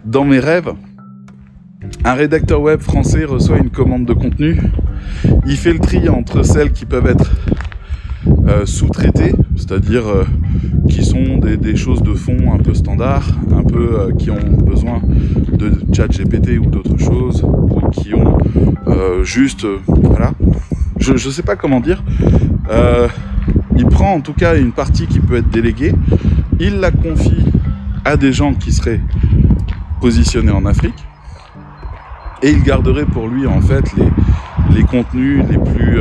dans 0.06 0.25
mes 0.25 0.39
rêves, 0.39 0.73
un 2.03 2.13
rédacteur 2.13 2.62
web 2.62 2.82
français 2.82 3.25
reçoit 3.25 3.58
une 3.58 3.69
commande 3.69 4.06
de 4.06 4.13
contenu, 4.13 4.60
il 5.45 5.58
fait 5.58 5.73
le 5.73 5.79
tri 5.79 6.10
entre 6.10 6.43
celles 6.43 6.71
qui 6.71 6.86
peuvent 6.86 7.08
être 7.08 7.32
euh, 8.48 8.66
sous-traitées, 8.66 9.34
c'est-à-dire 9.56 10.08
euh, 10.08 10.26
qui 10.90 11.04
sont 11.04 11.38
des, 11.38 11.76
choses 11.76 12.02
de 12.02 12.14
fond 12.14 12.54
un 12.54 12.58
peu 12.58 12.74
standard, 12.74 13.24
un 13.52 13.64
peu 13.64 14.00
euh, 14.00 14.12
qui 14.14 14.30
ont 14.32 14.58
besoin 14.66 15.02
de 15.52 15.72
chat 15.94 16.08
GPT 16.08 16.60
ou 16.60 16.66
d'autres 16.68 16.98
choses, 16.98 17.44
ou 17.44 17.90
qui 17.90 18.14
ont 18.14 18.38
juste, 19.24 19.66
voilà, 19.88 20.34
je 21.00 21.14
ne 21.14 21.18
sais 21.18 21.42
pas 21.42 21.56
comment 21.56 21.80
dire. 21.80 22.04
il 23.78 23.86
prend 23.88 24.14
en 24.14 24.22
tout 24.22 24.34
cas 24.34 24.58
une 24.58 24.72
partie 24.72 25.08
qui 25.08 25.20
peut 25.20 25.38
être 25.38 25.50
déléguée, 25.50 25.94
il 26.60 26.80
la 26.80 26.92
confie 26.92 27.46
à 28.06 28.18
des 28.18 28.32
gens 28.32 28.54
qui 28.54 28.72
seraient 28.72 29.02
positionnés 30.00 30.52
en 30.52 30.66
Afrique, 30.66 31.06
et 32.42 32.52
il 32.52 32.64
garderait 32.64 33.06
pour 33.06 33.28
lui 33.28 33.48
en 33.48 33.62
fait 33.62 33.86
les, 34.74 34.84
contenus 34.84 35.44
les 35.50 35.58
plus 35.58 36.00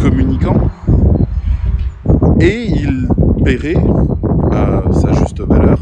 communicants 0.00 0.70
et 2.40 2.66
il 2.66 3.08
paierait 3.44 3.76
à 4.52 4.82
sa 4.92 5.12
juste 5.12 5.40
valeur 5.40 5.78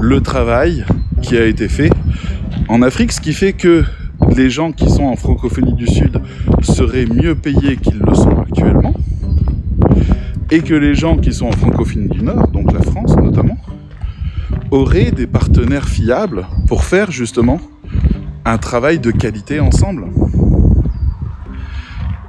le 0.00 0.20
travail 0.20 0.84
qui 1.22 1.36
a 1.36 1.44
été 1.46 1.68
fait 1.68 1.90
en 2.68 2.82
Afrique, 2.82 3.12
ce 3.12 3.20
qui 3.20 3.32
fait 3.32 3.52
que 3.52 3.84
les 4.36 4.50
gens 4.50 4.72
qui 4.72 4.90
sont 4.90 5.04
en 5.04 5.16
francophonie 5.16 5.74
du 5.74 5.86
Sud 5.86 6.20
seraient 6.62 7.06
mieux 7.06 7.34
payés 7.34 7.76
qu'ils 7.76 7.98
le 7.98 8.14
sont 8.14 8.38
actuellement, 8.38 8.94
et 10.50 10.60
que 10.60 10.74
les 10.74 10.94
gens 10.94 11.16
qui 11.16 11.32
sont 11.32 11.46
en 11.46 11.52
francophonie 11.52 12.08
du 12.08 12.22
Nord, 12.22 12.48
donc 12.48 12.72
la 12.72 12.82
France 12.82 13.16
notamment, 13.16 13.56
auraient 14.70 15.10
des 15.10 15.26
partenaires 15.26 15.88
fiables 15.88 16.46
pour 16.68 16.84
faire 16.84 17.10
justement 17.10 17.60
un 18.44 18.58
travail 18.58 18.98
de 18.98 19.10
qualité 19.10 19.60
ensemble. 19.60 20.06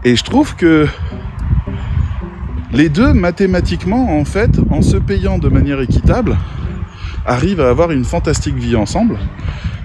Et 0.03 0.15
je 0.15 0.23
trouve 0.23 0.55
que 0.55 0.87
les 2.71 2.89
deux, 2.89 3.13
mathématiquement, 3.13 4.17
en 4.17 4.25
fait, 4.25 4.51
en 4.69 4.81
se 4.81 4.97
payant 4.97 5.37
de 5.37 5.49
manière 5.49 5.81
équitable, 5.81 6.37
arrivent 7.25 7.61
à 7.61 7.69
avoir 7.69 7.91
une 7.91 8.03
fantastique 8.03 8.55
vie 8.55 8.75
ensemble, 8.75 9.17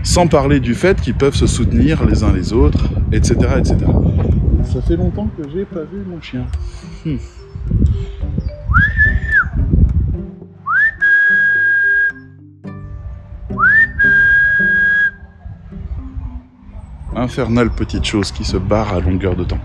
sans 0.03 0.27
parler 0.27 0.61
du 0.61 0.75
fait 0.75 1.01
qu'ils 1.01 1.15
peuvent 1.15 1.35
se 1.35 1.47
soutenir 1.47 2.05
les 2.05 2.25
uns 2.25 2.33
les 2.33 2.53
autres, 2.53 2.91
etc. 3.13 3.35
etc. 3.59 3.77
Ça 4.65 4.83
fait 4.83 4.97
longtemps 4.97 5.29
que 5.37 5.49
j'ai 5.53 5.65
pas 5.65 5.83
vu 5.83 6.05
mon 6.07 6.21
chien. 6.21 6.47
Hmm. 7.05 7.17
infernale 17.21 17.71
petite 17.71 18.05
chose 18.05 18.33
qui 18.33 18.45
se 18.45 18.57
barre 18.57 18.95
à 18.95 19.01
longueur 19.01 19.37
de 19.37 19.45
temps. 19.45 19.59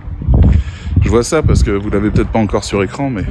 Je 1.06 1.10
vois 1.12 1.24
ça 1.24 1.44
parce 1.44 1.62
que 1.62 1.70
vous 1.70 1.92
l'avez 1.92 2.10
peut-être 2.10 2.32
pas 2.32 2.40
encore 2.40 2.64
sur 2.64 2.82
écran, 2.82 3.12
mais 3.12 3.24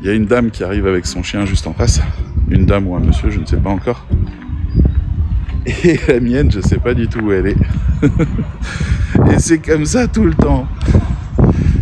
il 0.00 0.06
y 0.06 0.10
a 0.10 0.14
une 0.14 0.24
dame 0.24 0.50
qui 0.50 0.64
arrive 0.64 0.86
avec 0.86 1.04
son 1.04 1.22
chien 1.22 1.44
juste 1.44 1.66
en 1.66 1.74
face. 1.74 2.00
Une 2.48 2.64
dame 2.64 2.88
ou 2.88 2.96
un 2.96 3.00
monsieur, 3.00 3.28
je 3.28 3.38
ne 3.38 3.44
sais 3.44 3.58
pas 3.58 3.68
encore. 3.68 4.06
Et 5.84 6.00
la 6.08 6.18
mienne, 6.18 6.50
je 6.50 6.60
sais 6.60 6.78
pas 6.78 6.94
du 6.94 7.06
tout 7.06 7.20
où 7.20 7.30
elle 7.30 7.48
est. 7.48 7.56
Et 9.30 9.38
c'est 9.38 9.58
comme 9.58 9.84
ça 9.84 10.08
tout 10.08 10.24
le 10.24 10.32
temps. 10.32 10.66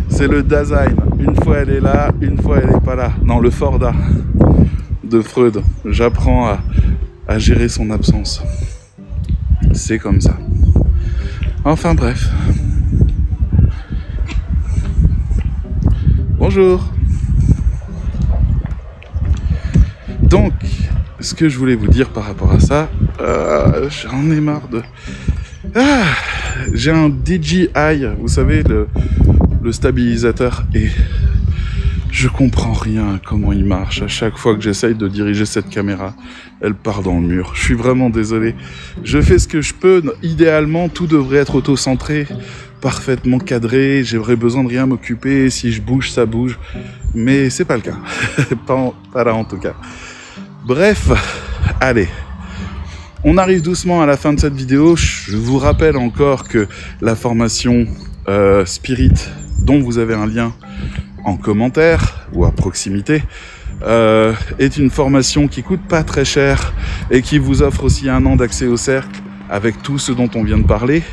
C'est 0.09 0.27
le 0.27 0.43
Dasein. 0.43 0.89
Une 1.19 1.41
fois 1.41 1.59
elle 1.59 1.69
est 1.69 1.79
là, 1.79 2.11
une 2.19 2.37
fois 2.37 2.57
elle 2.61 2.69
n'est 2.69 2.81
pas 2.81 2.95
là. 2.95 3.13
Non, 3.23 3.39
le 3.39 3.49
Forda 3.49 3.93
de 5.05 5.21
Freud. 5.21 5.63
J'apprends 5.85 6.57
à 7.29 7.39
gérer 7.39 7.69
son 7.69 7.91
absence. 7.91 8.43
C'est 9.71 9.99
comme 9.99 10.19
ça. 10.19 10.37
Enfin 11.63 11.95
bref. 11.95 12.29
Bonjour. 16.49 16.81
Donc, 20.21 20.53
ce 21.19 21.33
que 21.33 21.49
je 21.49 21.57
voulais 21.57 21.75
vous 21.75 21.89
dire 21.89 22.07
par 22.07 22.23
rapport 22.23 22.53
à 22.53 22.61
ça, 22.61 22.89
euh, 23.19 23.89
j'en 23.89 24.31
ai 24.31 24.39
marre 24.39 24.69
de... 24.69 24.81
Ah, 25.75 26.05
j'ai 26.73 26.91
un 26.91 27.09
DJI, 27.09 27.67
vous 28.17 28.29
savez, 28.29 28.63
le, 28.63 28.87
le 29.61 29.71
stabilisateur, 29.73 30.63
et 30.73 30.87
je 32.11 32.29
comprends 32.29 32.71
rien 32.71 33.19
comment 33.25 33.51
il 33.51 33.65
marche. 33.65 34.01
À 34.01 34.07
chaque 34.07 34.37
fois 34.37 34.55
que 34.55 34.61
j'essaye 34.61 34.95
de 34.95 35.09
diriger 35.09 35.45
cette 35.45 35.67
caméra, 35.67 36.15
elle 36.61 36.75
part 36.75 37.03
dans 37.03 37.19
le 37.19 37.27
mur. 37.27 37.51
Je 37.55 37.61
suis 37.61 37.73
vraiment 37.73 38.09
désolé. 38.09 38.55
Je 39.03 39.21
fais 39.21 39.37
ce 39.37 39.49
que 39.49 39.61
je 39.61 39.73
peux. 39.73 40.01
Idéalement, 40.23 40.87
tout 40.87 41.07
devrait 41.07 41.39
être 41.39 41.55
auto-centré, 41.55 42.25
parfaitement 42.87 43.37
cadré. 43.37 44.01
J'aurais 44.05 44.37
besoin 44.37 44.63
de 44.63 44.69
rien 44.69 44.85
m'occuper. 44.85 45.49
Si 45.49 45.73
je 45.73 45.81
bouge, 45.81 46.09
ça 46.09 46.25
bouge. 46.25 46.57
Mais 47.13 47.49
c'est 47.49 47.65
pas 47.65 47.75
le 47.75 47.81
cas. 47.81 47.97
pas, 49.13 49.23
là 49.25 49.35
en 49.35 49.43
tout 49.43 49.57
cas. 49.57 49.73
Bref, 50.65 51.09
allez. 51.81 52.07
On 53.25 53.37
arrive 53.37 53.61
doucement 53.61 54.01
à 54.01 54.05
la 54.05 54.15
fin 54.15 54.31
de 54.31 54.39
cette 54.39 54.53
vidéo. 54.53 54.95
Je 54.95 55.35
vous 55.35 55.57
rappelle 55.57 55.97
encore 55.97 56.47
que 56.47 56.65
la 57.01 57.17
formation 57.17 57.87
euh, 58.29 58.63
Spirit, 58.65 59.19
dont 59.59 59.81
vous 59.81 59.97
avez 59.97 60.13
un 60.13 60.25
lien 60.25 60.53
en 61.25 61.35
commentaire 61.35 62.29
ou 62.31 62.45
à 62.45 62.53
proximité, 62.53 63.21
euh, 63.81 64.31
est 64.59 64.77
une 64.77 64.91
formation 64.91 65.49
qui 65.49 65.61
coûte 65.61 65.85
pas 65.89 66.03
très 66.05 66.23
cher 66.23 66.73
et 67.11 67.21
qui 67.21 67.37
vous 67.37 67.61
offre 67.63 67.83
aussi 67.83 68.07
un 68.07 68.25
an 68.25 68.37
d'accès 68.37 68.67
au 68.67 68.77
cercle 68.77 69.19
avec 69.49 69.81
tout 69.83 69.99
ce 69.99 70.13
dont 70.13 70.29
on 70.35 70.43
vient 70.43 70.57
de 70.57 70.67
parler, 70.67 71.03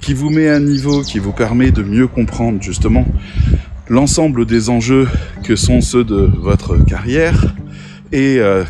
qui 0.00 0.14
vous 0.14 0.30
met 0.30 0.48
à 0.48 0.56
un 0.56 0.60
niveau 0.60 1.02
qui 1.02 1.18
vous 1.18 1.32
permet 1.32 1.70
de 1.70 1.82
mieux 1.82 2.06
comprendre 2.06 2.62
justement 2.62 3.06
l'ensemble 3.88 4.46
des 4.46 4.70
enjeux 4.70 5.08
que 5.44 5.56
sont 5.56 5.80
ceux 5.80 6.04
de 6.04 6.30
votre 6.38 6.76
carrière 6.84 7.54
et 8.12 8.38
euh, 8.38 8.64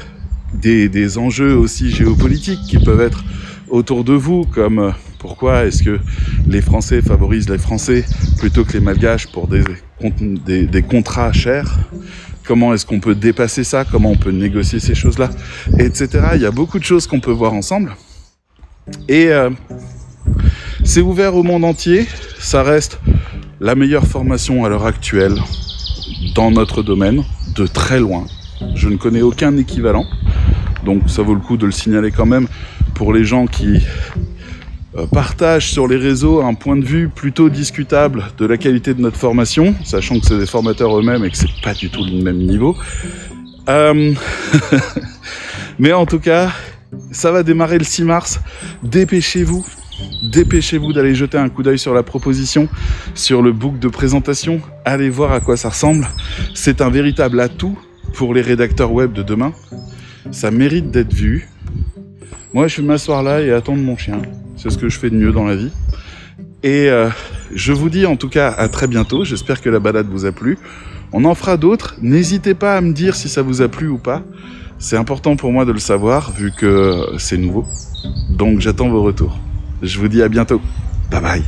des, 0.55 0.89
des, 0.89 1.19
enjeux 1.19 1.55
aussi 1.55 1.91
géopolitiques 1.91 2.63
qui 2.69 2.79
peuvent 2.79 3.01
être 3.01 3.23
autour 3.69 4.03
de 4.03 4.15
vous, 4.15 4.45
comme 4.45 4.93
pourquoi 5.19 5.67
est-ce 5.67 5.83
que 5.83 6.01
les 6.49 6.61
Français 6.61 7.03
favorisent 7.03 7.49
les 7.49 7.59
Français 7.59 8.05
plutôt 8.39 8.65
que 8.65 8.73
les 8.73 8.81
Malgaches 8.81 9.29
pour 9.29 9.47
des 9.47 9.63
des, 10.03 10.83
contrats 10.83 11.33
chers, 11.33 11.79
comment 12.45 12.73
est-ce 12.75 12.87
qu'on 12.87 13.01
peut 13.01 13.15
dépasser 13.15 13.65
ça, 13.65 13.85
comment 13.85 14.11
on 14.11 14.17
peut 14.17 14.31
négocier 14.31 14.81
ces 14.81 14.95
choses-là, 14.95 15.31
etc. 15.79 16.09
Il 16.35 16.43
y 16.43 16.47
a 16.47 16.51
beaucoup 16.51 16.79
de 16.79 16.85
choses 16.85 17.07
qu'on 17.07 17.21
peut 17.21 17.33
voir 17.33 17.53
ensemble. 17.53 17.95
Et 19.09 19.29
euh, 19.29 19.51
c'est 20.85 21.01
ouvert 21.01 21.35
au 21.35 21.43
monde 21.43 21.65
entier, 21.65 22.07
ça 22.39 22.63
reste 22.63 23.01
la 23.61 23.75
meilleure 23.75 24.07
formation 24.07 24.65
à 24.65 24.69
l'heure 24.69 24.87
actuelle 24.87 25.37
dans 26.35 26.51
notre 26.51 26.83
domaine, 26.83 27.23
de 27.55 27.67
très 27.67 28.01
loin. 28.01 28.27
Je 28.75 28.89
ne 28.89 28.97
connais 28.97 29.23
aucun 29.23 29.57
équivalent, 29.57 30.07
donc 30.85 31.09
ça 31.09 31.23
vaut 31.23 31.35
le 31.35 31.41
coup 31.41 31.57
de 31.57 31.67
le 31.67 31.73
signaler 31.73 32.11
quand 32.11 32.27
même 32.27 32.47
pour 32.95 33.13
les 33.13 33.25
gens 33.25 33.47
qui 33.47 33.81
euh, 34.97 35.07
partage 35.07 35.71
sur 35.71 35.87
les 35.87 35.97
réseaux 35.97 36.43
un 36.43 36.55
point 36.55 36.77
de 36.77 36.85
vue 36.85 37.09
plutôt 37.09 37.49
discutable 37.49 38.25
de 38.39 38.47
la 38.47 38.57
qualité 38.57 38.93
de 38.93 39.01
notre 39.01 39.17
formation, 39.17 39.75
sachant 39.85 40.19
que 40.19 40.27
c'est 40.27 40.39
des 40.39 40.47
formateurs 40.47 40.99
eux-mêmes 40.99 41.25
et 41.25 41.31
que 41.31 41.37
c'est 41.37 41.61
pas 41.63 41.75
du 41.75 41.91
tout 41.91 42.05
le 42.05 42.23
même 42.23 42.39
niveau. 42.39 42.77
Euh... 43.69 44.15
Mais 45.79 45.93
en 45.93 46.05
tout 46.05 46.19
cas, 46.19 46.51
ça 47.11 47.33
va 47.33 47.43
démarrer 47.43 47.79
le 47.79 47.85
6 47.85 48.05
mars. 48.05 48.41
Dépêchez-vous, 48.83 49.65
dépêchez-vous 50.23 50.93
d'aller 50.93 51.15
jeter 51.15 51.39
un 51.39 51.49
coup 51.49 51.63
d'œil 51.63 51.79
sur 51.79 51.95
la 51.95 52.03
proposition, 52.03 52.69
sur 53.15 53.43
le 53.43 53.53
book 53.53 53.79
de 53.79 53.89
présentation. 53.89 54.61
Allez 54.85 55.11
voir 55.11 55.33
à 55.33 55.41
quoi 55.41 55.57
ça 55.57 55.71
ressemble. 55.71 56.09
C'est 56.55 56.81
un 56.81 56.91
véritable 56.91 57.41
atout 57.41 57.79
pour 58.15 58.35
les 58.35 58.43
rédacteurs 58.43 58.93
web 58.93 59.13
de 59.13 59.23
demain. 59.23 59.53
Ça 60.31 60.51
mérite 60.51 60.91
d'être 60.91 61.13
vu. 61.13 61.49
Moi, 62.53 62.69
je 62.69 62.81
vais 62.81 62.87
m'asseoir 62.87 63.23
là 63.23 63.41
et 63.41 63.53
attendre 63.53 63.83
mon 63.83 63.97
chien. 63.97 64.21
C'est 64.57 64.71
ce 64.71 64.79
que 64.79 64.89
je 64.89 64.99
fais 64.99 65.11
de 65.11 65.17
mieux 65.17 65.33
dans 65.33 65.45
la 65.45 65.57
vie. 65.57 65.71
Et 66.63 66.91
euh, 66.91 67.09
je 67.55 67.73
vous 67.73 67.89
dis 67.89 68.07
en 68.07 68.17
tout 68.17 68.29
cas 68.29 68.51
à 68.51 68.69
très 68.69 68.87
bientôt. 68.87 69.25
J'espère 69.25 69.61
que 69.61 69.71
la 69.71 69.79
balade 69.79 70.09
vous 70.11 70.27
a 70.27 70.33
plu. 70.33 70.59
On 71.13 71.25
en 71.25 71.35
fera 71.35 71.57
d'autres. 71.57 71.97
N'hésitez 72.03 72.55
pas 72.55 72.77
à 72.77 72.81
me 72.81 72.93
dire 72.93 73.15
si 73.17 73.29
ça 73.29 73.43
vous 73.43 73.63
a 73.63 73.69
plu 73.69 73.89
ou 73.89 73.99
pas. 73.99 74.23
C'est 74.79 74.97
important 74.97 75.37
pour 75.37 75.53
moi 75.53 75.65
de 75.65 75.73
le 75.73 75.79
savoir 75.79 76.33
vu 76.33 76.53
que 76.53 77.07
c'est 77.19 77.37
nouveau. 77.37 77.65
Donc 78.31 78.61
j'attends 78.61 78.89
vos 78.89 79.03
retours. 79.03 79.39
Je 79.83 79.99
vous 79.99 80.09
dis 80.09 80.23
à 80.23 80.29
bientôt. 80.29 80.61
Bye 81.11 81.21
bye. 81.21 81.43